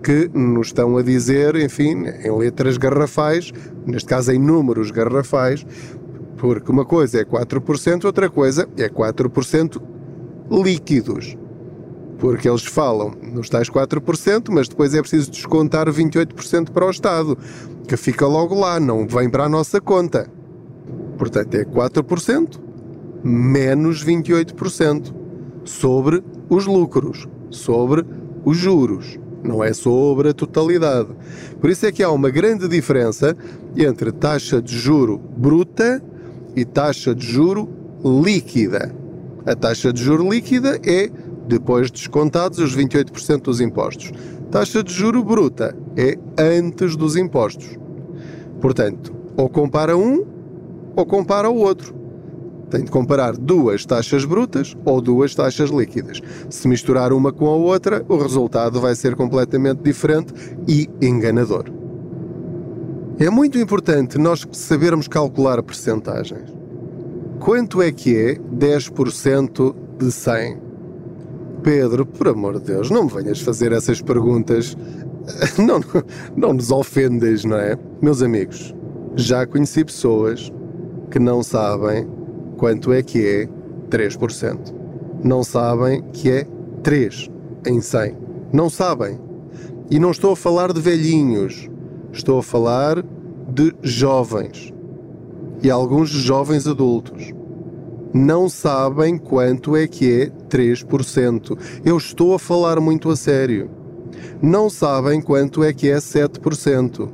que 0.04 0.30
nos 0.34 0.68
estão 0.68 0.98
a 0.98 1.02
dizer, 1.02 1.56
enfim, 1.56 2.06
em 2.24 2.38
letras 2.38 2.78
garrafais, 2.78 3.54
neste 3.88 4.10
caso 4.10 4.34
em 4.34 4.38
números 4.38 4.92
garrafais, 4.92 5.66
Porque 6.38 6.72
uma 6.72 6.86
coisa 6.86 7.22
é 7.22 7.26
4%, 7.26 8.06
outra 8.06 8.30
coisa 8.30 8.68
é 8.78 8.90
4% 8.90 9.82
líquidos. 10.52 11.38
Porque 12.18 12.48
eles 12.48 12.66
falam 12.66 13.14
nos 13.22 13.50
tais 13.50 13.70
4%, 13.70 14.50
mas 14.50 14.68
depois 14.68 14.94
é 14.94 15.02
preciso 15.02 15.32
descontar 15.32 15.88
28% 15.88 16.72
para 16.72 16.86
o 16.86 16.90
Estado, 16.90 17.38
que 17.88 17.98
fica 17.98 18.26
logo 18.26 18.56
lá, 18.56 18.80
não 18.80 19.08
vem 19.08 19.30
para 19.30 19.46
a 19.46 19.50
nossa 19.50 19.82
conta. 19.82 20.30
Portanto, 21.18 21.56
é 21.56 21.64
4% 21.64 22.60
menos 23.24 24.06
28% 24.06 25.14
sobre 25.64 26.24
os 26.48 26.68
lucros, 26.68 27.28
sobre 27.50 28.06
os 28.44 28.56
juros, 28.56 29.20
não 29.44 29.64
é 29.64 29.74
sobre 29.74 30.30
a 30.30 30.34
totalidade. 30.34 31.10
Por 31.60 31.70
isso 31.70 31.86
é 31.86 31.92
que 31.92 32.04
há 32.04 32.12
uma 32.12 32.30
grande 32.30 32.68
diferença 32.68 33.36
entre 33.76 34.12
taxa 34.12 34.62
de 34.62 34.78
juro 34.78 35.18
bruta 35.18 36.04
e 36.56 36.66
taxa 36.66 37.14
de 37.14 37.26
juro 37.26 37.70
líquida. 38.04 38.94
A 39.46 39.56
taxa 39.56 39.92
de 39.92 40.02
juro 40.02 40.30
líquida 40.30 40.80
é 40.86 41.10
depois 41.48 41.92
descontados 41.92 42.60
os 42.60 42.76
28% 42.76 43.42
dos 43.42 43.62
impostos. 43.62 44.12
Taxa 44.50 44.84
de 44.84 44.94
juro 44.94 45.24
bruta 45.24 45.76
é 45.96 46.18
antes 46.38 46.96
dos 46.96 47.16
impostos. 47.16 47.78
Portanto, 48.60 49.14
ou 49.38 49.50
compara 49.50 49.98
um 49.98 50.26
ou 50.96 51.06
compara 51.06 51.50
o 51.50 51.58
outro. 51.58 51.94
Tem 52.70 52.84
de 52.84 52.90
comparar 52.90 53.38
duas 53.38 53.86
taxas 53.86 54.26
brutas 54.26 54.76
ou 54.84 55.00
duas 55.00 55.36
taxas 55.36 55.70
líquidas. 55.70 56.20
Se 56.50 56.68
misturar 56.68 57.14
uma 57.14 57.32
com 57.32 57.48
a 57.48 57.56
outra, 57.56 58.04
o 58.10 58.18
resultado 58.18 58.82
vai 58.82 58.96
ser 58.96 59.16
completamente 59.16 59.84
diferente 59.84 60.34
e 60.68 60.90
enganador. 61.02 61.85
É 63.18 63.30
muito 63.30 63.58
importante 63.58 64.18
nós 64.18 64.46
sabermos 64.52 65.08
calcular 65.08 65.64
percentagens. 65.64 66.54
Quanto 67.40 67.82
é 67.82 67.90
que 67.90 68.14
é 68.14 68.36
10% 68.36 69.74
de 69.98 70.12
100? 70.12 70.58
Pedro, 71.64 72.06
por 72.06 72.28
amor 72.28 72.60
de 72.60 72.74
Deus, 72.74 72.92
não 72.92 73.06
me 73.06 73.10
venhas 73.10 73.40
fazer 73.40 73.72
essas 73.72 74.02
perguntas. 74.02 74.76
Não, 75.58 75.80
não 76.38 76.54
nos 76.54 76.70
ofendas, 76.70 77.44
não 77.44 77.58
é? 77.58 77.76
Meus 78.00 78.22
amigos, 78.22 78.76
já 79.16 79.48
conheci 79.48 79.84
pessoas 79.84 80.54
que 81.10 81.18
não 81.18 81.42
sabem 81.42 82.08
quanto 82.58 82.94
é 82.94 83.02
que 83.02 83.26
é 83.26 83.50
3%. 83.90 84.72
Não 85.24 85.44
sabem 85.44 86.04
que 86.14 86.30
é 86.30 86.48
3 86.84 87.32
em 87.66 87.82
100. 87.82 88.16
Não 88.54 88.70
sabem. 88.70 89.20
E 89.90 89.98
não 89.98 90.12
estou 90.12 90.34
a 90.34 90.36
falar 90.36 90.72
de 90.72 90.80
velhinhos. 90.80 91.72
Estou 92.16 92.40
a 92.40 92.44
falar 92.44 93.04
de 93.50 93.76
jovens. 93.82 94.74
E 95.62 95.70
alguns 95.70 96.10
jovens 96.10 96.66
adultos 96.66 97.34
não 98.14 98.48
sabem 98.48 99.18
quanto 99.18 99.76
é 99.76 99.86
que 99.86 100.22
é 100.22 100.30
3%. 100.48 101.58
Eu 101.84 101.98
estou 101.98 102.34
a 102.34 102.40
falar 102.40 102.80
muito 102.80 103.10
a 103.10 103.18
sério. 103.18 103.70
Não 104.42 104.70
sabem 104.70 105.22
quanto 105.22 105.62
é 105.62 105.74
que 105.74 105.90
é 105.90 105.98
7%. 105.98 107.10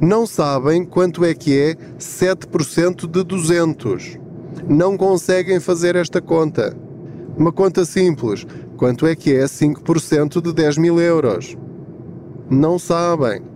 Não 0.00 0.24
sabem 0.24 0.84
quanto 0.84 1.24
é 1.24 1.34
que 1.34 1.58
é 1.58 1.74
7% 1.98 3.08
de 3.08 3.24
200. 3.24 4.20
Não 4.68 4.96
conseguem 4.96 5.58
fazer 5.58 5.96
esta 5.96 6.22
conta. 6.22 6.76
Uma 7.36 7.50
conta 7.50 7.84
simples. 7.84 8.46
Quanto 8.76 9.04
é 9.04 9.16
que 9.16 9.34
é 9.34 9.46
5% 9.46 10.40
de 10.40 10.52
10 10.52 10.78
mil 10.78 11.00
euros? 11.00 11.56
Não 12.48 12.78
sabem. 12.78 13.55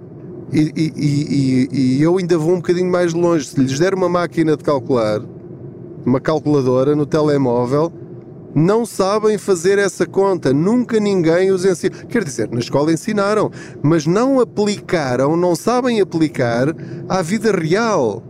E, 0.53 0.73
e, 0.77 0.93
e, 0.97 1.69
e, 1.73 2.03
eu 2.03 2.19
ainda 2.19 2.37
vou 2.37 2.55
um 2.55 2.57
bocadinho 2.57 2.91
mais 2.91 3.13
longe. 3.15 3.47
Se 3.47 3.61
lhes 3.61 3.79
der 3.79 3.95
uma 3.95 4.09
máquina 4.09 4.57
de 4.57 4.65
calcular, 4.65 5.21
uma 6.05 6.21
calculadora 6.21 6.97
no 6.97 7.07
telemóvel, 7.07 7.93
não 8.55 8.85
sabem 8.85 9.39
fazer 9.39 9.79
essa 9.79 10.05
conta, 10.07 10.53
nunca 10.53 10.99
ninguém 10.99 11.53
os 11.53 11.65
ensinou. 11.65 12.01
Quer 12.09 12.25
dizer, 12.25 12.51
na 12.51 12.59
escola 12.59 12.93
ensinaram, 12.93 13.51
mas 13.81 14.07
não 14.07 14.41
aplicaram, 14.41 15.37
não 15.37 15.55
sabem 15.55 16.01
aplicar 16.01 16.75
à 17.09 17.23
vida 17.23 17.53
real. 17.53 18.23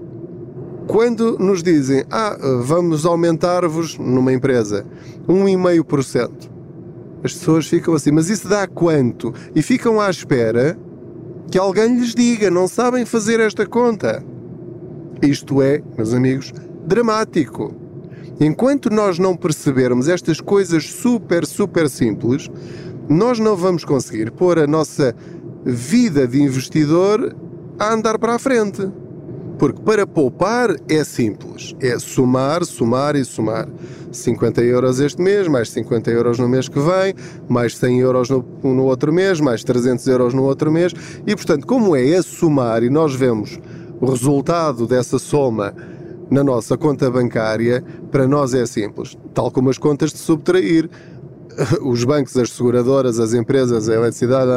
Quando 0.87 1.39
nos 1.39 1.63
dizem, 1.63 2.05
ah, 2.11 2.37
vamos 2.63 3.07
aumentar-vos 3.07 3.97
numa 3.97 4.33
empresa 4.33 4.85
1,5%, 5.29 6.51
as 7.23 7.33
pessoas 7.33 7.67
ficam 7.67 7.95
assim, 7.95 8.11
mas 8.11 8.29
isso 8.29 8.49
dá 8.49 8.67
quanto? 8.67 9.33
E 9.55 9.63
ficam 9.63 10.01
à 10.01 10.11
espera 10.11 10.77
que 11.51 11.59
alguém 11.59 11.99
lhes 11.99 12.15
diga, 12.15 12.51
não 12.51 12.69
sabem 12.69 13.05
fazer 13.05 13.41
esta 13.41 13.67
conta. 13.67 14.23
Isto 15.21 15.61
é, 15.61 15.83
meus 15.97 16.15
amigos, 16.15 16.53
dramático. 16.87 17.75
Enquanto 18.41 18.89
nós 18.89 19.19
não 19.19 19.37
percebermos 19.37 20.09
estas 20.09 20.41
coisas 20.41 20.87
super, 20.87 21.45
super 21.45 21.91
simples, 21.91 22.49
nós 23.09 23.39
não 23.39 23.57
vamos 23.57 23.85
conseguir 23.85 24.31
pôr 24.31 24.59
a 24.59 24.67
nossa 24.67 25.15
vida 25.65 26.27
de 26.27 26.41
investidor 26.41 27.37
a 27.79 27.93
andar 27.93 28.19
para 28.19 28.37
a 28.37 28.39
frente. 28.39 28.89
Porque 29.61 29.83
para 29.83 30.07
poupar 30.07 30.75
é 30.89 31.05
simples, 31.05 31.77
é 31.83 31.99
somar, 31.99 32.65
somar 32.65 33.15
e 33.15 33.23
somar. 33.27 33.69
50 34.11 34.63
euros 34.63 34.99
este 34.99 35.21
mês, 35.21 35.47
mais 35.49 35.69
50 35.69 36.11
euros 36.11 36.39
no 36.39 36.49
mês 36.49 36.67
que 36.67 36.81
vem, 36.81 37.15
mais 37.47 37.77
100 37.77 38.01
euros 38.01 38.31
no, 38.31 38.43
no 38.63 38.85
outro 38.85 39.13
mês, 39.13 39.39
mais 39.39 39.63
300 39.63 40.07
euros 40.07 40.33
no 40.33 40.45
outro 40.45 40.73
mês. 40.73 40.95
E 41.27 41.37
portanto, 41.37 41.67
como 41.67 41.95
é 41.95 42.17
a 42.17 42.23
somar 42.23 42.83
e 42.83 42.89
nós 42.89 43.15
vemos 43.15 43.61
o 44.01 44.07
resultado 44.07 44.87
dessa 44.87 45.19
soma 45.19 45.75
na 46.31 46.43
nossa 46.43 46.79
conta 46.79 47.11
bancária, 47.11 47.85
para 48.11 48.27
nós 48.27 48.55
é 48.55 48.65
simples. 48.65 49.19
Tal 49.35 49.51
como 49.51 49.69
as 49.69 49.77
contas 49.77 50.11
de 50.11 50.19
subtrair. 50.21 50.89
Os 51.83 52.05
bancos, 52.05 52.37
as 52.37 52.51
seguradoras, 52.51 53.19
as 53.19 53.35
empresas, 53.35 53.89
a 53.89 53.95
eletricidade, 53.95 54.51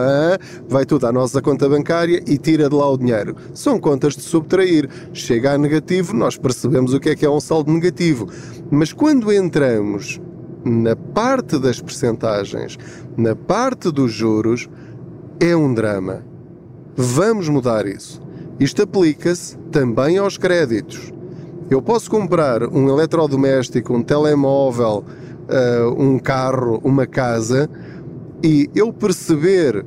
vai 0.67 0.85
tudo 0.85 1.07
à 1.07 1.11
nossa 1.11 1.41
conta 1.41 1.67
bancária 1.67 2.23
e 2.25 2.37
tira 2.37 2.69
de 2.69 2.75
lá 2.75 2.89
o 2.89 2.97
dinheiro. 2.97 3.35
São 3.53 3.79
contas 3.79 4.15
de 4.15 4.21
subtrair. 4.21 4.89
Chega 5.13 5.53
a 5.53 5.57
negativo, 5.57 6.13
nós 6.13 6.37
percebemos 6.37 6.93
o 6.93 6.99
que 6.99 7.09
é 7.09 7.15
que 7.15 7.25
é 7.25 7.29
um 7.29 7.39
saldo 7.39 7.71
negativo. 7.71 8.29
Mas 8.71 8.93
quando 8.93 9.31
entramos 9.31 10.19
na 10.63 10.95
parte 10.95 11.59
das 11.59 11.81
percentagens, 11.81 12.77
na 13.17 13.35
parte 13.35 13.91
dos 13.91 14.11
juros, 14.11 14.69
é 15.39 15.55
um 15.55 15.73
drama. 15.73 16.23
Vamos 16.95 17.49
mudar 17.49 17.85
isso. 17.85 18.21
Isto 18.59 18.83
aplica-se 18.83 19.57
também 19.71 20.17
aos 20.17 20.37
créditos. 20.37 21.11
Eu 21.69 21.81
posso 21.81 22.09
comprar 22.09 22.63
um 22.63 22.87
eletrodoméstico, 22.87 23.93
um 23.93 24.03
telemóvel, 24.03 25.03
uh, 25.49 26.01
um 26.01 26.19
carro, 26.19 26.79
uma 26.83 27.05
casa 27.05 27.69
e 28.43 28.69
eu 28.75 28.91
perceber 28.91 29.85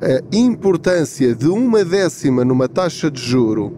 a 0.00 0.36
importância 0.36 1.34
de 1.34 1.48
uma 1.48 1.84
décima 1.84 2.44
numa 2.44 2.68
taxa 2.68 3.10
de 3.10 3.20
juro 3.20 3.72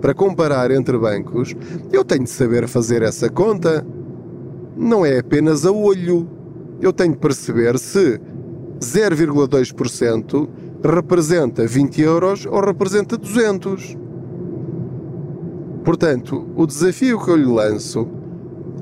para 0.00 0.12
comparar 0.12 0.70
entre 0.70 0.98
bancos, 0.98 1.56
eu 1.90 2.04
tenho 2.04 2.24
de 2.24 2.30
saber 2.30 2.68
fazer 2.68 3.00
essa 3.00 3.30
conta. 3.30 3.84
Não 4.76 5.04
é 5.04 5.18
apenas 5.18 5.64
a 5.64 5.72
olho. 5.72 6.28
Eu 6.78 6.92
tenho 6.92 7.12
de 7.12 7.18
perceber 7.18 7.78
se 7.78 8.20
0,2% 8.80 10.48
representa 10.84 11.66
20 11.66 12.02
euros 12.02 12.44
ou 12.44 12.60
representa 12.60 13.16
200. 13.16 13.96
Portanto, 15.82 16.48
o 16.54 16.66
desafio 16.66 17.24
que 17.24 17.30
eu 17.30 17.36
lhe 17.36 17.46
lanço 17.46 18.06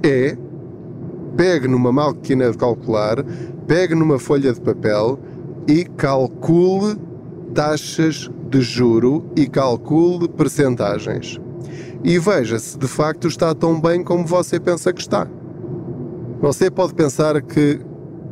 é 0.02 0.36
pegue 1.36 1.68
numa 1.68 1.92
máquina 1.92 2.50
de 2.50 2.58
calcular, 2.58 3.24
pegue 3.66 3.94
numa 3.94 4.18
folha 4.18 4.52
de 4.52 4.60
papel 4.60 5.18
e 5.66 5.84
calcule 5.84 6.96
taxas 7.54 8.30
de 8.50 8.60
juro 8.60 9.24
e 9.36 9.46
calcule 9.46 10.28
percentagens. 10.28 11.40
E 12.04 12.18
veja 12.18 12.58
se 12.58 12.76
de 12.76 12.88
facto 12.88 13.28
está 13.28 13.54
tão 13.54 13.80
bem 13.80 14.02
como 14.02 14.26
você 14.26 14.58
pensa 14.58 14.92
que 14.92 15.00
está. 15.00 15.26
Você 16.40 16.70
pode 16.70 16.94
pensar 16.94 17.40
que 17.40 17.80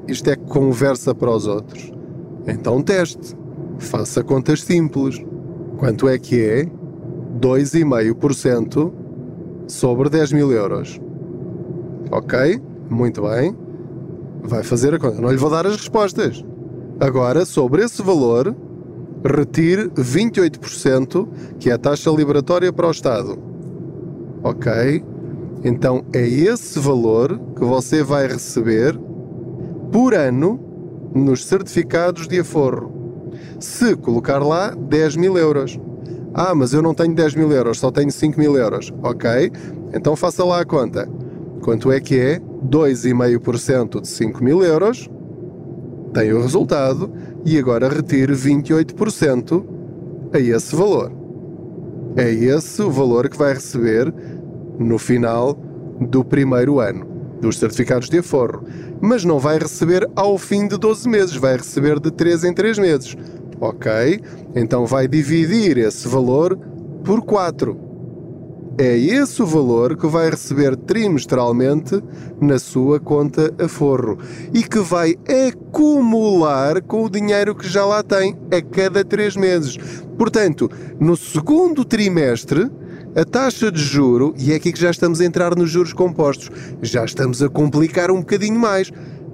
isto 0.09 0.29
é 0.29 0.35
conversa 0.35 1.15
para 1.15 1.31
os 1.31 1.47
outros. 1.47 1.93
Então 2.47 2.83
teste. 2.83 3.37
Faça 3.79 4.23
contas 4.25 4.63
simples. 4.63 5.25
Quanto 5.79 6.09
é 6.09 6.19
que 6.19 6.43
é 6.45 6.67
2,5% 7.41 8.93
sobre 9.69 10.11
10 10.11 10.33
mil 10.33 10.53
euros. 10.53 11.01
Ok? 12.11 12.61
Muito 12.91 13.23
bem. 13.23 13.57
Vai 14.43 14.65
fazer 14.65 14.93
a 14.93 14.99
conta. 14.99 15.21
Não 15.21 15.31
lhe 15.31 15.37
vou 15.37 15.49
dar 15.49 15.67
as 15.67 15.77
respostas. 15.77 16.45
Agora, 16.99 17.45
sobre 17.45 17.85
esse 17.85 18.03
valor, 18.03 18.55
retire 19.25 19.89
28%, 19.91 21.29
que 21.59 21.71
é 21.71 21.75
a 21.75 21.79
taxa 21.79 22.11
liberatória 22.11 22.73
para 22.73 22.89
o 22.89 22.91
Estado. 22.91 23.39
Ok? 24.43 25.05
Então 25.63 26.05
é 26.13 26.27
esse 26.27 26.79
valor 26.79 27.39
que 27.55 27.65
você 27.65 28.03
vai 28.03 28.27
receber 28.27 28.99
por 29.93 30.15
ano 30.15 30.59
nos 31.15 31.45
certificados 31.45 32.27
de 32.27 32.41
aforro. 32.41 32.93
Se 33.59 33.95
colocar 33.97 34.39
lá 34.39 34.75
10 34.75 35.17
mil 35.17 35.37
euros. 35.37 35.79
Ah, 36.33 36.55
mas 36.55 36.73
eu 36.73 36.81
não 36.81 36.95
tenho 36.95 37.15
10 37.15 37.35
mil 37.35 37.51
euros, 37.53 37.79
só 37.79 37.91
tenho 37.91 38.11
5 38.11 38.39
mil 38.39 38.57
euros. 38.57 38.93
Ok, 39.03 39.53
Então 39.93 40.17
faça 40.17 40.45
lá 40.45 40.61
a 40.61 40.65
conta. 40.65 41.09
Quanto 41.61 41.93
é 41.93 42.01
que 42.01 42.19
é 42.19 42.41
2,5% 42.69 44.01
de 44.01 44.09
5 44.09 44.45
mil 44.45 44.63
euros? 44.63 45.09
Tem 46.13 46.33
o 46.33 46.43
resultado 46.43 47.11
e 47.45 47.59
agora 47.59 47.89
retire 47.89 48.33
28% 48.33 49.65
a 50.33 50.39
esse 50.39 50.75
valor. 50.75 51.13
É 52.17 52.31
esse 52.31 52.83
o 52.83 52.91
valor 52.91 53.29
que 53.29 53.37
vai 53.37 53.55
receber 53.55 54.13
no 54.79 54.99
final 54.99 55.55
do 56.01 56.25
primeiro 56.25 56.81
ano 56.81 57.07
dos 57.41 57.59
certificados 57.59 58.09
de 58.09 58.19
aforro. 58.19 58.65
Mas 59.01 59.25
não 59.25 59.39
vai 59.39 59.59
receber 59.59 60.09
ao 60.15 60.37
fim 60.37 60.69
de 60.69 60.77
12 60.77 61.09
meses, 61.09 61.37
vai 61.37 61.57
receber 61.57 61.99
de 61.99 62.11
3 62.11 62.45
em 62.45 62.53
3 62.53 62.79
meses. 62.79 63.17
Ok? 63.61 64.21
Então 64.55 64.87
vai 64.87 65.09
dividir 65.09 65.79
esse 65.79 66.07
valor 66.09 66.59
por 67.05 67.23
4 67.23 67.90
é 68.81 68.97
esse 68.97 69.43
o 69.43 69.47
valor 69.47 69.95
que 69.95 70.07
vai 70.07 70.31
receber 70.31 70.75
trimestralmente 70.75 72.03
na 72.41 72.59
sua 72.59 72.99
conta 72.99 73.53
aforro 73.63 74.19
e 74.55 74.63
que 74.63 74.79
vai 74.79 75.17
acumular 75.49 76.81
com 76.81 77.05
o 77.05 77.11
dinheiro 77.11 77.55
que 77.55 77.69
já 77.69 77.85
lá 77.85 78.03
tem 78.03 78.39
a 78.51 78.63
cada 78.63 79.05
três 79.05 79.37
meses. 79.37 79.77
Portanto, 80.17 80.71
no 80.99 81.15
segundo 81.15 81.85
trimestre, 81.85 82.71
a 83.15 83.23
taxa 83.23 83.71
de 83.71 83.83
juro, 83.83 84.35
e 84.39 84.51
é 84.51 84.55
aqui 84.55 84.73
que 84.73 84.81
já 84.81 84.91
estamos 84.91 85.21
a 85.21 85.27
entrar 85.27 85.55
nos 85.55 85.69
juros 85.69 85.93
compostos, 85.93 86.51
já 86.81 87.05
estamos 87.05 87.43
a 87.43 87.51
complicar 87.51 88.11
um 88.11 88.21
bocadinho 88.21 88.59
mais. 88.59 88.91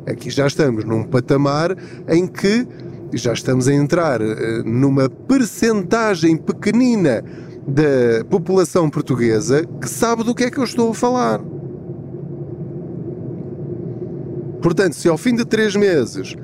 Aqui 0.09 0.29
já 0.29 0.49
estamos 0.49 0.85
num 0.85 1.05
patamar 1.05 1.77
em 2.09 2.27
que 2.27 2.67
já 3.13 3.33
estamos 3.33 3.69
a 3.69 3.73
entrar 3.73 4.21
eh, 4.21 4.63
numa 4.65 5.09
percentagem 5.09 6.37
pequenina 6.37 7.23
da 7.67 8.25
população 8.29 8.89
portuguesa 8.89 9.67
que 9.81 9.89
sabe 9.89 10.23
do 10.23 10.35
que 10.35 10.45
é 10.45 10.51
que 10.51 10.59
eu 10.59 10.65
estou 10.65 10.91
a 10.91 10.95
falar. 10.95 11.41
Portanto, 14.63 14.95
se 14.95 15.09
ao 15.09 15.19
fim 15.19 15.35
de 15.35 15.45
três 15.45 15.75
meses, 15.75 16.37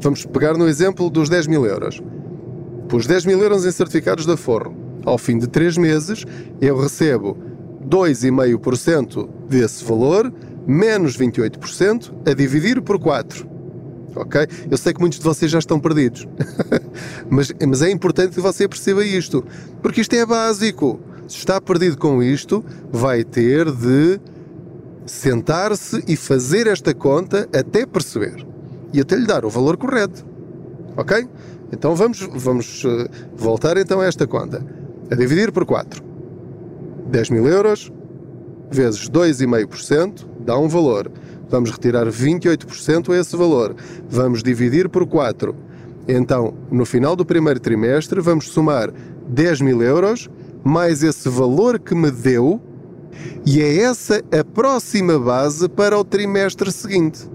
vamos 0.00 0.24
pegar 0.24 0.54
no 0.56 0.68
exemplo 0.68 1.10
dos 1.10 1.28
10 1.28 1.46
mil 1.46 1.66
euros, 1.66 2.02
pus 2.88 3.06
10 3.06 3.26
mil 3.26 3.40
euros 3.40 3.66
em 3.66 3.70
certificados 3.70 4.26
de 4.26 4.32
aforro, 4.32 4.74
ao 5.04 5.18
fim 5.18 5.38
de 5.38 5.46
três 5.46 5.76
meses 5.76 6.24
eu 6.60 6.76
recebo 6.78 7.36
2,5% 7.88 9.28
desse 9.48 9.84
valor, 9.84 10.32
menos 10.66 11.16
28%, 11.18 12.12
a 12.26 12.32
dividir 12.32 12.80
por 12.80 12.98
4 12.98 13.53
ok? 14.14 14.46
Eu 14.70 14.76
sei 14.76 14.92
que 14.92 15.00
muitos 15.00 15.18
de 15.18 15.24
vocês 15.24 15.50
já 15.50 15.58
estão 15.58 15.78
perdidos, 15.80 16.26
mas, 17.30 17.52
mas 17.66 17.82
é 17.82 17.90
importante 17.90 18.34
que 18.34 18.40
você 18.40 18.68
perceba 18.68 19.04
isto, 19.04 19.44
porque 19.82 20.00
isto 20.00 20.14
é 20.14 20.24
básico. 20.24 21.00
Se 21.26 21.38
está 21.38 21.58
perdido 21.60 21.96
com 21.96 22.22
isto, 22.22 22.62
vai 22.92 23.24
ter 23.24 23.70
de 23.72 24.20
sentar-se 25.06 26.02
e 26.06 26.16
fazer 26.16 26.66
esta 26.66 26.94
conta 26.94 27.48
até 27.54 27.86
perceber 27.86 28.46
e 28.92 29.00
até 29.00 29.16
lhe 29.16 29.26
dar 29.26 29.44
o 29.44 29.50
valor 29.50 29.76
correto, 29.76 30.24
ok? 30.96 31.26
Então 31.72 31.94
vamos, 31.96 32.20
vamos 32.32 32.84
uh, 32.84 33.08
voltar 33.34 33.76
então 33.76 34.00
a 34.00 34.06
esta 34.06 34.26
conta. 34.26 34.64
A 35.10 35.14
dividir 35.14 35.50
por 35.50 35.66
4. 35.66 36.02
10 37.10 37.30
mil 37.30 37.46
euros 37.46 37.92
vezes 38.70 39.08
2,5% 39.08 40.26
dá 40.40 40.58
um 40.58 40.68
valor. 40.68 41.10
Vamos 41.48 41.70
retirar 41.70 42.06
28% 42.06 43.12
a 43.12 43.18
esse 43.18 43.36
valor. 43.36 43.74
Vamos 44.08 44.42
dividir 44.42 44.88
por 44.88 45.06
4. 45.06 45.54
Então, 46.06 46.54
no 46.70 46.84
final 46.84 47.16
do 47.16 47.24
primeiro 47.24 47.60
trimestre, 47.60 48.20
vamos 48.20 48.48
somar 48.48 48.92
10 49.28 49.60
mil 49.60 49.82
euros 49.82 50.28
mais 50.64 51.02
esse 51.02 51.28
valor 51.28 51.78
que 51.78 51.94
me 51.94 52.10
deu, 52.10 52.58
e 53.44 53.60
é 53.60 53.80
essa 53.80 54.24
a 54.32 54.42
próxima 54.42 55.18
base 55.18 55.68
para 55.68 55.98
o 55.98 56.02
trimestre 56.02 56.72
seguinte. 56.72 57.28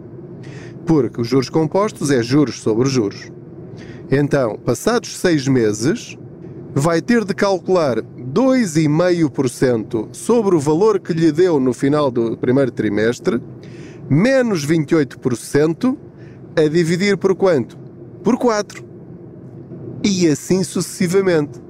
Porque 0.85 1.21
os 1.21 1.27
juros 1.27 1.49
compostos 1.49 2.09
é 2.09 2.23
juros 2.23 2.59
sobre 2.59 2.89
juros. 2.89 3.31
Então, 4.09 4.57
passados 4.57 5.19
seis 5.19 5.47
meses, 5.47 6.17
vai 6.73 6.99
ter 6.99 7.23
de 7.23 7.35
calcular 7.35 8.01
2,5% 8.01 10.07
sobre 10.11 10.55
o 10.55 10.59
valor 10.59 10.99
que 10.99 11.13
lhe 11.13 11.31
deu 11.31 11.59
no 11.59 11.73
final 11.73 12.09
do 12.09 12.35
primeiro 12.35 12.71
trimestre 12.71 13.39
menos 14.09 14.65
28% 14.65 15.95
a 16.55 16.67
dividir 16.67 17.17
por 17.17 17.35
quanto? 17.35 17.77
Por 18.23 18.37
4. 18.37 18.83
E 20.03 20.27
assim 20.27 20.63
sucessivamente. 20.63 21.61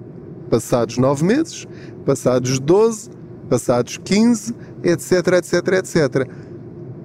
Passados 0.50 0.98
9 0.98 1.26
meses, 1.26 1.68
passados 2.06 2.58
12, 2.60 3.10
passados 3.50 3.98
15, 3.98 4.56
etc, 4.84 5.12
etc, 5.38 5.54
etc. 5.74 6.26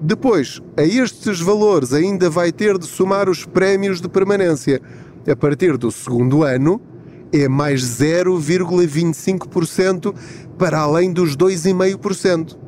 Depois, 0.00 0.62
a 0.76 0.82
estes 0.82 1.40
valores 1.40 1.92
ainda 1.92 2.30
vai 2.30 2.52
ter 2.52 2.78
de 2.78 2.86
somar 2.86 3.28
os 3.28 3.44
prémios 3.44 4.00
de 4.00 4.08
permanência. 4.08 4.80
A 5.26 5.34
partir 5.34 5.76
do 5.76 5.90
segundo 5.90 6.42
ano, 6.42 6.80
é 7.32 7.48
mais 7.48 7.82
0,25% 7.82 10.14
para 10.58 10.78
além 10.78 11.12
dos 11.12 11.36
2,5%. 11.36 12.63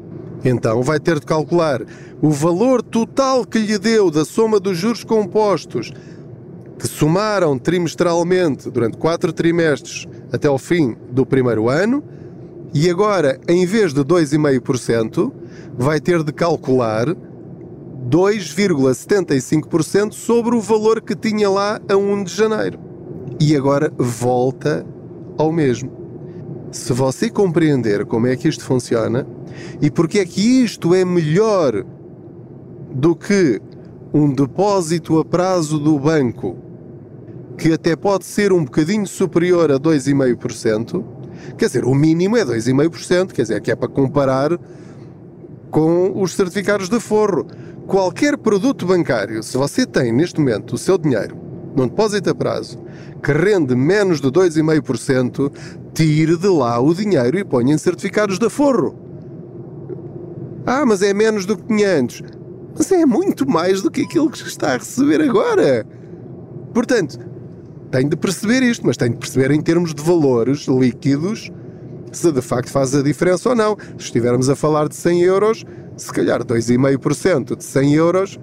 Então 0.48 0.80
vai 0.80 1.00
ter 1.00 1.18
de 1.18 1.26
calcular 1.26 1.82
o 2.22 2.30
valor 2.30 2.80
total 2.80 3.44
que 3.44 3.59
lhe 3.59 3.76
deu 3.78 4.12
da 4.12 4.24
soma 4.24 4.61
dos 4.61 4.78
juros 4.78 5.02
compostos, 5.02 5.92
que 6.78 6.87
somaram 6.87 7.59
trimestralmente 7.59 8.70
durante 8.70 8.96
quatro 8.96 9.32
trimestres 9.32 10.06
até 10.32 10.46
ao 10.46 10.56
fim 10.56 10.94
do 11.11 11.26
primeiro 11.26 11.68
ano, 11.68 12.00
e 12.72 12.88
agora, 12.88 13.40
em 13.48 13.66
vez 13.66 13.92
de 13.92 14.02
2,5%, 14.02 15.32
vai 15.76 15.98
ter 15.98 16.22
de 16.22 16.32
calcular 16.32 17.09
2,75% 18.09 20.12
sobre 20.12 20.54
o 20.54 20.61
valor 20.61 21.00
que 21.00 21.16
tinha 21.16 21.50
lá 21.50 21.80
a 21.88 21.96
1 21.96 22.22
de 22.22 22.32
janeiro. 22.32 22.78
E 23.40 23.56
agora 23.56 23.92
volta 23.96 24.87
ao 25.37 25.50
mesmo. 25.50 25.95
Se 26.70 26.92
você 26.92 27.31
compreender 27.31 28.05
como 28.05 28.26
é 28.26 28.37
que 28.37 28.48
isto 28.48 28.64
funciona 28.64 29.26
e 29.81 29.90
porque 29.90 30.18
é 30.18 30.24
que 30.24 30.62
isto 30.62 30.94
é 30.94 31.05
melhor 31.05 31.85
do 32.92 33.14
que 33.14 33.61
um 34.12 34.33
depósito 34.33 35.18
a 35.18 35.24
prazo 35.24 35.79
do 35.79 35.98
banco, 35.98 36.57
que 37.57 37.72
até 37.72 37.94
pode 37.94 38.24
ser 38.24 38.52
um 38.52 38.64
bocadinho 38.64 39.07
superior 39.07 39.70
a 39.70 39.79
2,5%, 39.79 41.05
quer 41.57 41.66
dizer, 41.66 41.85
o 41.85 41.94
mínimo 41.94 42.37
é 42.37 42.44
2,5%, 42.44 43.33
quer 43.33 43.42
dizer, 43.42 43.61
que 43.61 43.70
é 43.70 43.76
para 43.76 43.88
comparar 43.88 44.59
com 45.70 46.20
os 46.20 46.35
certificados 46.35 46.88
de 46.88 46.98
forro. 47.00 47.46
Qualquer 47.87 48.37
produto 48.37 48.85
bancário, 48.85 49.42
se 49.42 49.57
você 49.57 49.87
tem 49.87 50.12
neste 50.12 50.40
momento 50.40 50.74
o 50.74 50.79
seu 50.79 50.98
dinheiro 50.98 51.45
num 51.76 51.86
depósito 51.86 52.30
a 52.30 52.34
prazo 52.34 52.78
que 53.22 53.32
rende 53.32 53.74
menos 53.74 54.20
de 54.20 54.28
2,5%, 54.28 55.52
tire 55.92 56.36
de 56.36 56.48
lá 56.48 56.80
o 56.80 56.94
dinheiro 56.94 57.38
e 57.38 57.44
ponha 57.44 57.74
em 57.74 57.78
certificados 57.78 58.38
de 58.38 58.48
forro. 58.48 58.98
Ah, 60.66 60.84
mas 60.84 61.02
é 61.02 61.12
menos 61.14 61.46
do 61.46 61.56
que 61.56 61.64
500. 61.64 62.22
Mas 62.76 62.92
é 62.92 63.06
muito 63.06 63.48
mais 63.48 63.82
do 63.82 63.90
que 63.90 64.02
aquilo 64.02 64.30
que 64.30 64.38
está 64.38 64.74
a 64.74 64.78
receber 64.78 65.20
agora. 65.20 65.86
Portanto, 66.74 67.18
tem 67.90 68.08
de 68.08 68.16
perceber 68.16 68.62
isto, 68.62 68.86
mas 68.86 68.96
tem 68.96 69.10
de 69.10 69.16
perceber 69.16 69.50
em 69.50 69.60
termos 69.60 69.94
de 69.94 70.02
valores 70.02 70.66
líquidos 70.66 71.50
se 72.12 72.32
de 72.32 72.40
facto 72.40 72.70
faz 72.70 72.94
a 72.94 73.02
diferença 73.02 73.48
ou 73.50 73.54
não. 73.54 73.76
Se 73.98 74.06
estivermos 74.06 74.48
a 74.48 74.56
falar 74.56 74.88
de 74.88 74.96
100 74.96 75.22
euros, 75.22 75.64
se 75.96 76.12
calhar 76.12 76.44
2,5% 76.44 77.56
de 77.56 77.64
100 77.64 77.94
euros 77.94 78.38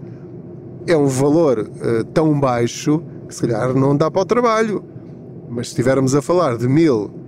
é 0.87 0.95
um 0.95 1.07
valor 1.07 1.59
uh, 1.59 2.03
tão 2.05 2.37
baixo 2.39 3.01
que 3.27 3.33
se 3.33 3.41
calhar 3.41 3.73
não 3.73 3.95
dá 3.95 4.09
para 4.09 4.21
o 4.21 4.25
trabalho. 4.25 4.83
Mas 5.49 5.67
se 5.67 5.73
estivermos 5.73 6.15
a 6.15 6.21
falar 6.21 6.57
de 6.57 6.67
mil 6.67 7.23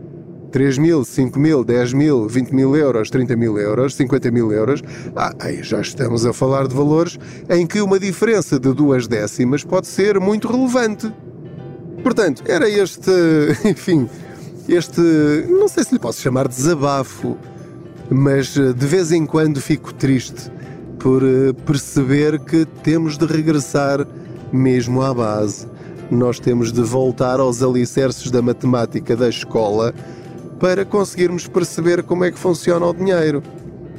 3 0.56 0.78
mil, 0.78 1.04
5 1.04 1.38
mil, 1.38 1.66
10 1.66 1.92
mil, 1.92 2.30
20 2.30 2.52
mil 2.52 2.76
euros, 2.78 3.10
30 3.10 3.36
mil 3.36 3.58
euros, 3.58 3.94
50 3.96 4.32
mil 4.32 4.54
euros, 4.54 4.82
ah, 5.14 5.34
aí 5.38 5.62
já 5.62 5.82
estamos 5.82 6.26
a 6.26 6.32
falar 6.32 6.66
de 6.66 6.74
valores 6.74 7.20
em 7.50 7.68
que 7.68 7.82
uma 7.82 8.00
diferença 8.00 8.58
de 8.58 8.74
duas 8.74 9.06
décimas 9.06 9.66
pode 9.66 9.88
ser 9.88 10.18
muito 10.18 10.48
relevante. 10.48 11.14
Portanto, 12.02 12.42
era 12.48 12.70
este, 12.70 13.12
enfim, 13.66 14.10
este, 14.70 15.02
não 15.50 15.68
sei 15.68 15.84
se 15.84 15.94
lhe 15.94 16.00
posso 16.00 16.22
chamar 16.22 16.48
de 16.48 16.56
desabafo, 16.56 17.36
mas 18.10 18.56
eh, 18.56 18.72
de 18.72 18.86
vez 18.86 19.12
em 19.12 19.26
quando 19.26 19.60
fico 19.60 19.94
triste 19.94 20.50
por 21.00 21.22
eh, 21.22 21.52
perceber 21.66 22.40
que 22.40 22.66
temos 22.82 23.18
de 23.18 23.26
regressar 23.26 24.08
mesmo 24.54 25.02
à 25.02 25.14
base. 25.14 25.68
Nós 26.12 26.40
temos 26.40 26.72
de 26.72 26.82
voltar 26.82 27.40
aos 27.40 27.64
alicerces 27.64 28.30
da 28.30 28.42
matemática 28.42 29.16
da 29.16 29.28
escola 29.28 29.94
para 30.60 30.86
conseguirmos 30.86 31.48
perceber 31.48 32.04
como 32.04 32.24
é 32.24 32.32
que 32.32 32.38
funciona 32.38 32.86
o 32.86 32.94
dinheiro. 32.94 33.42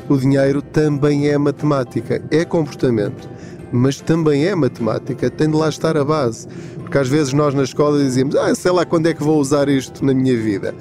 O 0.08 0.16
dinheiro 0.16 0.62
também 0.62 1.28
é 1.28 1.36
matemática, 1.36 2.22
é 2.30 2.44
comportamento, 2.44 3.28
mas 3.72 4.00
também 4.00 4.46
é 4.46 4.54
matemática, 4.54 5.28
tem 5.28 5.50
de 5.50 5.56
lá 5.56 5.68
estar 5.68 5.96
a 5.96 6.04
base. 6.04 6.46
Porque 6.78 6.96
às 6.96 7.08
vezes 7.08 7.32
nós 7.32 7.52
na 7.52 7.64
escola 7.64 7.98
dizíamos, 7.98 8.36
ah, 8.36 8.54
sei 8.54 8.70
lá 8.70 8.84
quando 8.84 9.06
é 9.06 9.14
que 9.14 9.22
vou 9.22 9.40
usar 9.40 9.68
isto 9.68 10.04
na 10.04 10.14
minha 10.14 10.36
vida. 10.36 10.72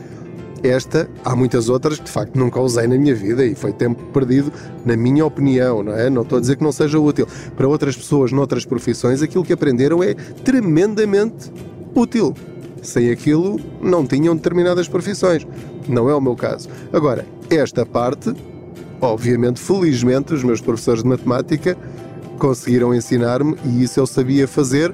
Esta, 0.68 1.10
há 1.24 1.36
muitas 1.36 1.70
outras 1.70 2.00
que 2.00 2.06
de 2.06 2.12
facto 2.12 2.36
nunca 2.38 2.60
usei 2.60 2.88
na 2.88 2.98
minha 2.98 3.16
vida 3.16 3.46
e 3.46 3.56
foi 3.56 3.72
tempo 3.72 4.04
perdido, 4.12 4.52
na 4.86 4.96
minha 4.96 5.26
opinião, 5.26 5.84
não 5.84 5.94
é? 5.94 6.10
Não 6.10 6.22
estou 6.22 6.38
a 6.38 6.42
dizer 6.42 6.58
que 6.58 6.64
não 6.64 6.72
seja 6.72 7.00
útil. 7.00 7.28
Para 7.56 7.68
outras 7.68 7.96
pessoas, 7.96 8.32
noutras 8.32 8.66
profissões, 8.66 9.22
aquilo 9.22 9.44
que 9.44 9.54
aprenderam 9.54 10.04
é 10.04 10.14
tremendamente 10.14 11.52
útil. 11.94 12.34
Sem 12.82 13.10
aquilo, 13.10 13.60
não 13.82 14.06
tinham 14.06 14.36
determinadas 14.36 14.88
profissões. 14.88 15.46
Não 15.88 16.10
é 16.10 16.16
o 16.16 16.22
meu 16.22 16.36
caso. 16.36 16.70
Agora, 16.94 17.26
esta 17.50 17.86
parte, 17.86 18.34
obviamente, 19.02 19.60
felizmente, 19.60 20.34
os 20.34 20.44
meus 20.44 20.62
professores 20.62 21.02
de 21.02 21.10
matemática 21.10 21.78
conseguiram 22.38 22.94
ensinar-me 22.94 23.56
e 23.66 23.84
isso 23.84 24.00
eu 24.00 24.06
sabia 24.06 24.48
fazer 24.48 24.94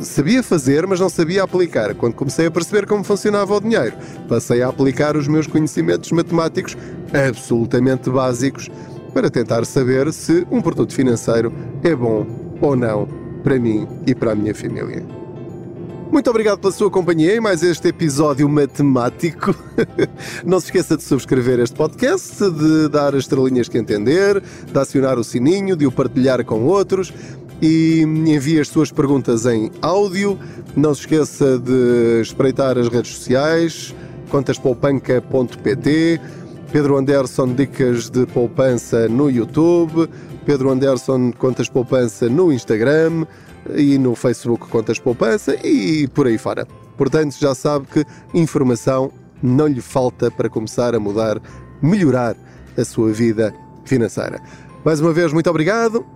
sabia 0.00 0.42
fazer, 0.42 0.86
mas 0.86 1.00
não 1.00 1.08
sabia 1.08 1.42
aplicar. 1.42 1.94
Quando 1.94 2.14
comecei 2.14 2.46
a 2.46 2.50
perceber 2.50 2.86
como 2.86 3.04
funcionava 3.04 3.54
o 3.54 3.60
dinheiro, 3.60 3.96
passei 4.28 4.62
a 4.62 4.68
aplicar 4.68 5.16
os 5.16 5.28
meus 5.28 5.46
conhecimentos 5.46 6.10
matemáticos 6.12 6.76
absolutamente 7.12 8.10
básicos 8.10 8.68
para 9.12 9.30
tentar 9.30 9.64
saber 9.64 10.12
se 10.12 10.46
um 10.50 10.60
produto 10.60 10.92
financeiro 10.92 11.52
é 11.82 11.94
bom 11.94 12.26
ou 12.60 12.76
não 12.76 13.08
para 13.42 13.58
mim 13.58 13.86
e 14.06 14.14
para 14.14 14.32
a 14.32 14.34
minha 14.34 14.54
família. 14.54 15.04
Muito 16.10 16.30
obrigado 16.30 16.60
pela 16.60 16.72
sua 16.72 16.90
companhia 16.90 17.36
em 17.36 17.40
mais 17.40 17.62
este 17.62 17.88
episódio 17.88 18.48
matemático. 18.48 19.54
Não 20.46 20.60
se 20.60 20.66
esqueça 20.66 20.96
de 20.96 21.02
subscrever 21.02 21.58
este 21.58 21.74
podcast, 21.74 22.48
de 22.50 22.88
dar 22.88 23.14
as 23.14 23.24
estrelinhas 23.24 23.68
que 23.68 23.76
entender, 23.76 24.40
de 24.40 24.78
acionar 24.78 25.18
o 25.18 25.24
sininho, 25.24 25.76
de 25.76 25.84
o 25.84 25.90
partilhar 25.90 26.44
com 26.44 26.62
outros 26.62 27.12
e 27.60 28.02
envie 28.02 28.60
as 28.60 28.68
suas 28.68 28.90
perguntas 28.90 29.46
em 29.46 29.70
áudio. 29.82 30.38
Não 30.76 30.94
se 30.94 31.00
esqueça 31.02 31.58
de 31.58 32.20
espreitar 32.20 32.78
as 32.78 32.88
redes 32.88 33.16
sociais, 33.16 33.94
contaspoupanca.pt, 34.28 36.20
Pedro 36.72 36.96
Anderson 36.96 37.54
Dicas 37.54 38.10
de 38.10 38.26
Poupança 38.26 39.08
no 39.08 39.30
YouTube, 39.30 40.08
Pedro 40.44 40.70
Anderson 40.70 41.32
Contas 41.32 41.68
Poupança 41.68 42.28
no 42.28 42.52
Instagram 42.52 43.26
e 43.74 43.98
no 43.98 44.14
Facebook 44.14 44.68
Contas 44.68 44.98
Poupança 44.98 45.56
e 45.64 46.06
por 46.08 46.26
aí 46.26 46.38
fora. 46.38 46.66
Portanto, 46.96 47.36
já 47.38 47.54
sabe 47.54 47.86
que 47.86 48.04
informação 48.34 49.10
não 49.42 49.66
lhe 49.66 49.80
falta 49.80 50.30
para 50.30 50.48
começar 50.48 50.94
a 50.94 51.00
mudar, 51.00 51.40
melhorar 51.82 52.36
a 52.76 52.84
sua 52.84 53.12
vida 53.12 53.54
financeira. 53.84 54.40
Mais 54.84 55.00
uma 55.00 55.12
vez, 55.12 55.32
muito 55.32 55.48
obrigado. 55.50 56.15